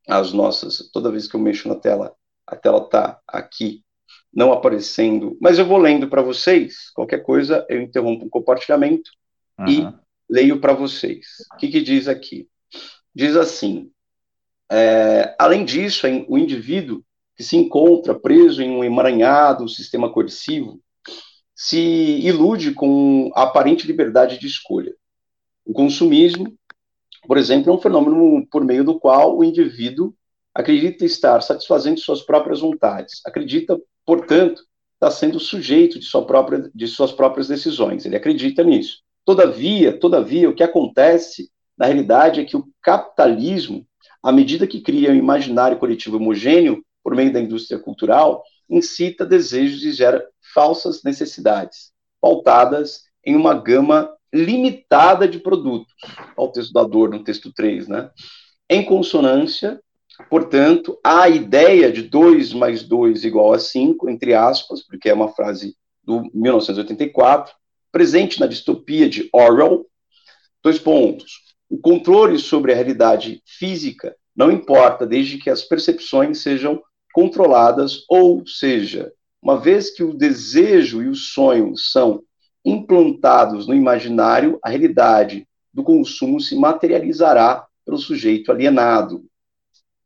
[0.08, 2.14] as nossas, toda vez que eu mexo na tela,
[2.46, 3.84] a tela está aqui
[4.32, 9.10] não aparecendo, mas eu vou lendo para vocês, qualquer coisa eu interrompo o compartilhamento
[9.58, 9.68] uhum.
[9.68, 9.88] e
[10.28, 11.26] leio para vocês.
[11.52, 12.48] O que, que, diz aqui?
[13.14, 13.90] Diz assim,
[14.70, 17.04] é, além disso, o indivíduo
[17.36, 20.80] que se encontra preso em um emaranhado sistema coercivo
[21.64, 24.92] se ilude com a aparente liberdade de escolha.
[25.64, 26.56] O consumismo
[27.26, 30.14] por exemplo, é um fenômeno por meio do qual o indivíduo
[30.54, 34.62] acredita estar satisfazendo suas próprias vontades, acredita, portanto,
[34.94, 38.04] estar sendo sujeito de, sua própria, de suas próprias decisões.
[38.04, 38.98] Ele acredita nisso.
[39.24, 41.48] Todavia, todavia, o que acontece
[41.78, 43.86] na realidade é que o capitalismo,
[44.22, 48.42] à medida que cria um imaginário coletivo homogêneo por meio da indústria cultural,
[48.72, 55.94] incita desejos e gera falsas necessidades, pautadas em uma gama limitada de produtos,
[56.36, 58.10] ao texto da dor, no texto 3, né?
[58.68, 59.80] Em consonância,
[60.30, 65.28] portanto, a ideia de 2 mais 2 igual a 5, entre aspas, porque é uma
[65.28, 67.54] frase do 1984,
[67.92, 69.86] presente na distopia de Orwell,
[70.62, 71.42] dois pontos.
[71.68, 76.82] O controle sobre a realidade física não importa desde que as percepções sejam
[77.12, 82.22] controladas, ou seja, uma vez que o desejo e o sonho são
[82.64, 89.24] implantados no imaginário, a realidade do consumo se materializará para o sujeito alienado.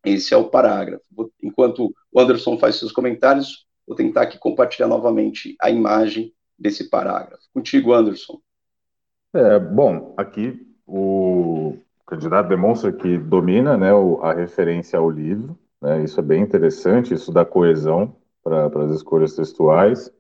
[0.05, 1.05] Esse é o parágrafo.
[1.43, 7.43] Enquanto o Anderson faz seus comentários, vou tentar aqui compartilhar novamente a imagem desse parágrafo.
[7.53, 8.41] Contigo, Anderson.
[9.35, 11.77] É, bom, aqui o
[12.07, 13.91] candidato demonstra que domina né,
[14.23, 19.37] a referência ao livro, né, isso é bem interessante, isso dá coesão para as escolhas
[19.37, 20.13] textuais.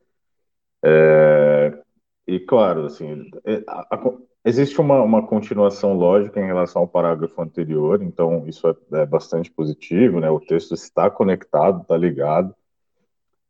[0.85, 1.77] É,
[2.25, 4.13] e, claro, assim, é, a, a,
[4.45, 9.51] existe uma, uma continuação lógica em relação ao parágrafo anterior, então isso é, é bastante
[9.51, 12.55] positivo, né, o texto está conectado, está ligado.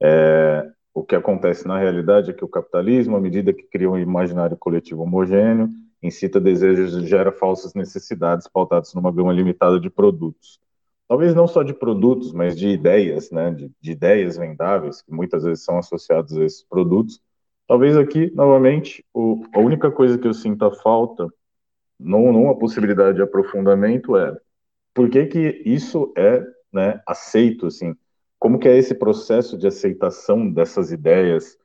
[0.03, 3.99] É, o que acontece na realidade é que o capitalismo, à medida que cria um
[3.99, 5.69] imaginário coletivo homogêneo,
[6.03, 10.59] incita desejos e gera falsas necessidades pautadas numa gama limitada de produtos.
[11.09, 15.45] Talvez não só de produtos, mas de ideias, né, de, de ideias vendáveis, que muitas
[15.45, 17.21] vezes são associadas a esses produtos.
[17.69, 21.29] Talvez aqui, novamente, o, a única coisa que eu sinto a falta,
[21.99, 24.37] não, não a possibilidade de aprofundamento, é
[24.93, 27.95] por que, que isso é né, aceito, assim,
[28.39, 31.57] como que é esse processo de aceitação dessas ideias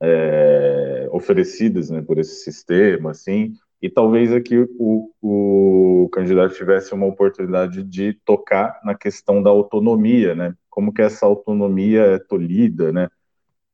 [0.00, 7.06] é, oferecidas né, por esse sistema, assim, e talvez aqui o, o candidato tivesse uma
[7.06, 10.54] oportunidade de tocar na questão da autonomia, né?
[10.68, 13.08] Como que essa autonomia é tolhida, né?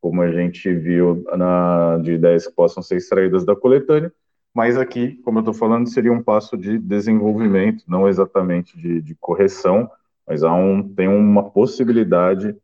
[0.01, 4.13] Como a gente viu na, de ideias que possam ser extraídas da coletânea,
[4.55, 9.15] mas aqui, como eu estou falando, seria um passo de desenvolvimento, não exatamente de, de
[9.17, 9.91] correção,
[10.27, 12.57] mas há um, tem uma possibilidade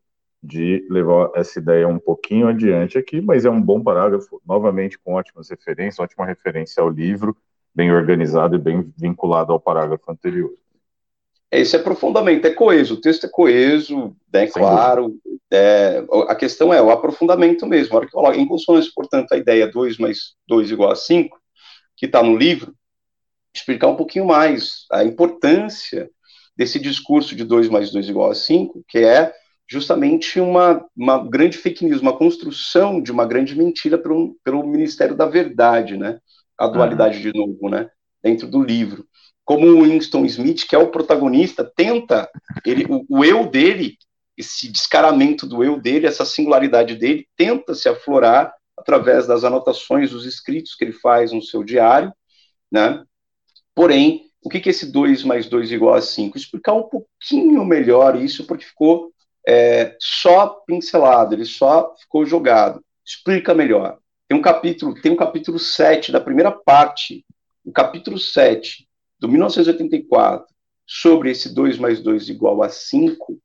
[0.42, 5.14] de levar essa ideia um pouquinho adiante aqui, mas é um bom parágrafo, novamente com
[5.14, 7.36] ótimas referências, ótima referência ao livro,
[7.74, 10.52] bem organizado e bem vinculado ao parágrafo anterior.
[11.50, 15.18] Esse é aprofundamento, é coeso, o texto é coeso, é claro,
[15.50, 19.36] é, a questão é o aprofundamento mesmo, a hora que coloca em consonância, portanto, a
[19.36, 21.36] ideia 2 mais 2 igual a 5,
[21.96, 22.72] que está no livro,
[23.52, 26.08] explicar um pouquinho mais a importância
[26.56, 29.32] desse discurso de 2 mais 2 igual a 5, que é
[29.70, 35.14] justamente uma, uma grande fake news, uma construção de uma grande mentira pelo, pelo Ministério
[35.14, 36.18] da Verdade, né?
[36.58, 37.22] A dualidade uhum.
[37.22, 37.88] de novo, né?
[38.20, 39.06] Dentro do livro.
[39.44, 42.28] Como o Winston Smith, que é o protagonista, tenta,
[42.66, 43.96] ele, o, o eu dele,
[44.36, 50.26] esse descaramento do eu dele, essa singularidade dele, tenta se aflorar através das anotações, dos
[50.26, 52.12] escritos que ele faz no seu diário,
[52.72, 53.04] né?
[53.72, 56.36] Porém, o que, que é esse 2 mais 2 igual a 5?
[56.36, 59.12] Explicar um pouquinho melhor isso, porque ficou
[59.46, 62.84] é, só pincelado, ele só ficou jogado.
[63.04, 63.98] Explica melhor.
[64.28, 67.24] Tem um capítulo, tem um capítulo 7 da primeira parte,
[67.64, 68.86] o capítulo 7
[69.18, 70.46] do 1984,
[70.86, 73.40] sobre esse 2 mais 2 igual a 5,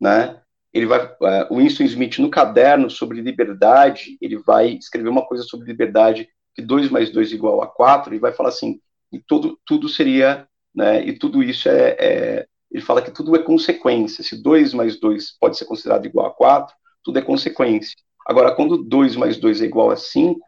[0.00, 0.40] né?
[0.72, 5.44] Ele vai, uh, o Winston Smith, no caderno sobre liberdade, ele vai escrever uma coisa
[5.44, 8.80] sobre liberdade, que 2 mais 2 igual a 4, e vai falar assim,
[9.12, 13.38] e tudo, tudo seria, né, e tudo isso é, é, ele fala que tudo é
[13.38, 14.24] consequência.
[14.24, 17.94] Se 2 mais 2 pode ser considerado igual a 4, tudo é consequência.
[18.26, 20.40] Agora, quando 2 mais 2 é igual a 5,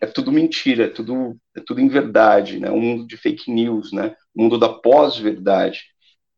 [0.00, 2.70] é tudo mentira, é tudo, é tudo em verdade, né?
[2.70, 4.16] um mundo de fake news, né?
[4.36, 5.84] um mundo da pós-verdade.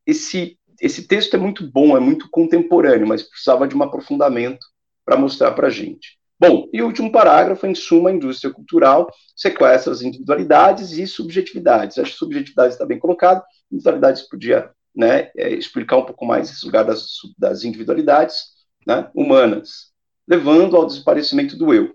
[0.07, 4.67] Esse, esse texto é muito bom, é muito contemporâneo, mas precisava de um aprofundamento
[5.07, 6.19] para mostrar para a gente.
[6.39, 11.97] Bom, e o último parágrafo, em suma, a indústria cultural sequestra as individualidades e subjetividades.
[11.97, 16.65] Acho que subjetividades está bem colocado, individualidades podia né, é, explicar um pouco mais esse
[16.65, 18.55] lugar das, das individualidades
[18.87, 19.93] né, humanas,
[20.27, 21.95] levando ao desaparecimento do eu.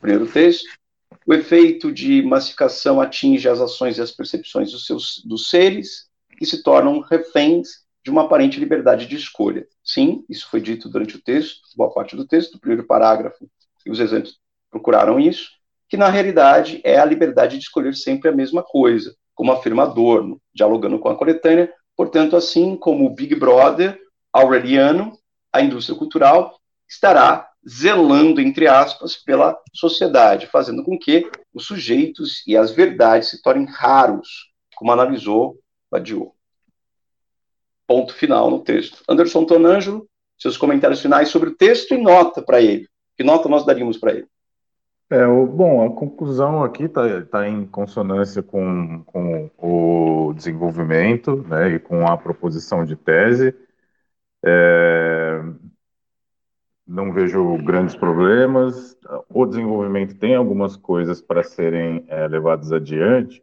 [0.00, 0.66] Primeiro texto,
[1.26, 6.06] o efeito de massificação atinge as ações e as percepções dos, seus, dos seres,
[6.38, 9.66] que se tornam reféns de uma aparente liberdade de escolha.
[9.82, 13.48] Sim, isso foi dito durante o texto, boa parte do texto, do primeiro parágrafo,
[13.84, 14.38] e os exemplos
[14.70, 15.50] procuraram isso,
[15.88, 20.40] que na realidade é a liberdade de escolher sempre a mesma coisa, como afirma Adorno,
[20.54, 23.98] dialogando com a coletânea, Portanto, assim como o Big Brother
[24.32, 25.18] aureliano,
[25.52, 32.56] a indústria cultural estará zelando, entre aspas, pela sociedade, fazendo com que os sujeitos e
[32.56, 35.58] as verdades se tornem raros, como analisou
[35.90, 36.34] Badiou.
[37.86, 39.02] Ponto final no texto.
[39.08, 42.88] Anderson Tonângelo, seus comentários finais sobre o texto e nota para ele.
[43.16, 44.28] Que nota nós daríamos para ele?
[45.08, 51.74] É, o, bom, a conclusão aqui está tá em consonância com, com o desenvolvimento né,
[51.74, 53.54] e com a proposição de tese.
[54.44, 55.40] É,
[56.86, 58.96] não vejo grandes problemas.
[59.28, 63.42] O desenvolvimento tem algumas coisas para serem é, levadas adiante.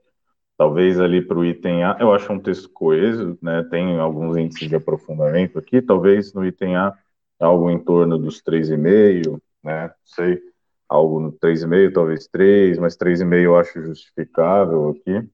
[0.58, 4.70] Talvez ali para o item A, eu acho um texto coeso, né, tem alguns índices
[4.70, 5.82] de aprofundamento aqui.
[5.82, 6.98] Talvez no item A,
[7.40, 10.53] algo em torno dos 3,5, né, não sei
[10.94, 15.28] algo no 3,5, talvez 3, mas 3,5 eu acho justificável aqui.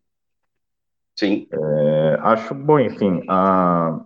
[1.18, 1.48] Sim.
[1.52, 4.00] É, acho, bom, enfim, a,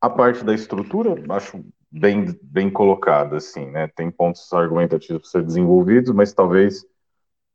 [0.00, 3.88] a parte da estrutura, acho bem, bem colocada, assim, né?
[3.88, 6.86] Tem pontos argumentativos para ser desenvolvidos, mas talvez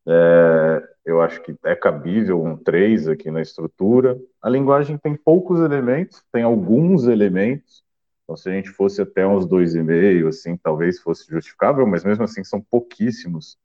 [0.05, 4.19] é, eu acho que é cabível um 3 aqui na estrutura.
[4.41, 7.84] A linguagem tem poucos elementos, tem alguns elementos,
[8.26, 12.43] então se a gente fosse até uns 2,5, assim, talvez fosse justificável, mas mesmo assim
[12.43, 13.57] são pouquíssimos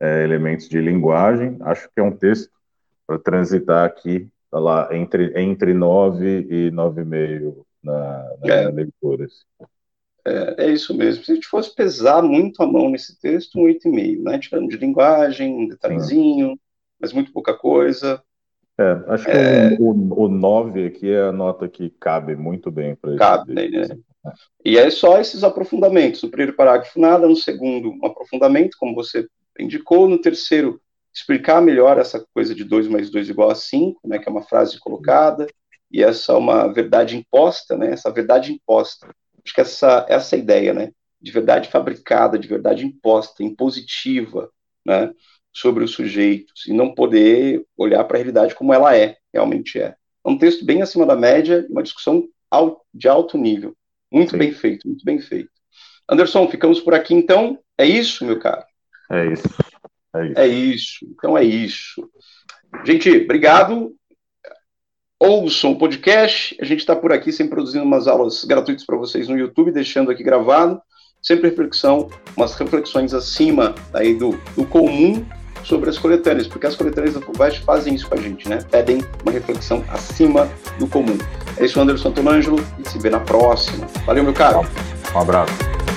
[0.00, 1.56] é, elementos de linguagem.
[1.60, 2.50] Acho que é um texto
[3.06, 8.70] para transitar aqui, tá lá, entre, entre 9 e 9,5 na, na é.
[8.70, 9.24] leitura.
[9.24, 9.70] Assim.
[10.26, 11.24] É, é, isso mesmo.
[11.24, 14.38] Se a gente fosse pesar muito a mão nesse texto, um 8,5, né?
[14.38, 16.58] Tirando de linguagem, um detalhezinho,
[17.00, 18.22] mas muito pouca coisa.
[18.78, 19.76] É, acho que é...
[19.80, 19.90] o,
[20.24, 23.18] o 9 aqui é a nota que cabe muito bem para isso.
[23.18, 23.64] Cabe, né?
[23.64, 24.32] É.
[24.64, 26.22] E é só esses aprofundamentos.
[26.22, 27.26] No primeiro parágrafo, nada.
[27.26, 29.26] No segundo, um aprofundamento, como você
[29.58, 30.08] indicou.
[30.08, 30.80] No terceiro,
[31.12, 34.18] explicar melhor essa coisa de 2 mais 2 igual a 5, né?
[34.18, 35.46] Que é uma frase colocada.
[35.90, 37.92] E essa é uma verdade imposta, né?
[37.92, 39.08] Essa verdade imposta
[39.48, 44.50] Acho que essa, essa ideia, né, de verdade fabricada, de verdade imposta, impositiva,
[44.84, 45.10] né,
[45.60, 49.94] sobre os sujeitos, e não poder olhar para a realidade como ela é, realmente é.
[50.24, 52.28] É um texto bem acima da média, uma discussão
[52.92, 53.76] de alto nível.
[54.10, 54.38] Muito Sim.
[54.38, 55.50] bem feito, muito bem feito.
[56.08, 57.58] Anderson, ficamos por aqui então.
[57.76, 58.64] É isso, meu caro?
[59.10, 59.48] É isso.
[60.14, 60.38] É isso.
[60.38, 61.06] É isso.
[61.10, 62.10] Então é isso.
[62.84, 63.94] Gente, obrigado
[65.18, 66.56] ouçam o podcast.
[66.60, 70.10] A gente está por aqui sempre produzindo umas aulas gratuitas para vocês no YouTube, deixando
[70.10, 70.80] aqui gravado.
[71.20, 75.26] Sempre reflexão, umas reflexões acima aí do, do comum
[75.64, 78.58] sobre as coletâneas, porque as coletâneas da FUVEST fazem isso com a gente, né?
[78.70, 80.48] Pedem uma reflexão acima
[80.78, 81.18] do comum.
[81.56, 83.86] É isso, Anderson Tomangelo, e se vê na próxima.
[84.06, 84.66] Valeu, meu caro.
[85.14, 85.87] Um abraço.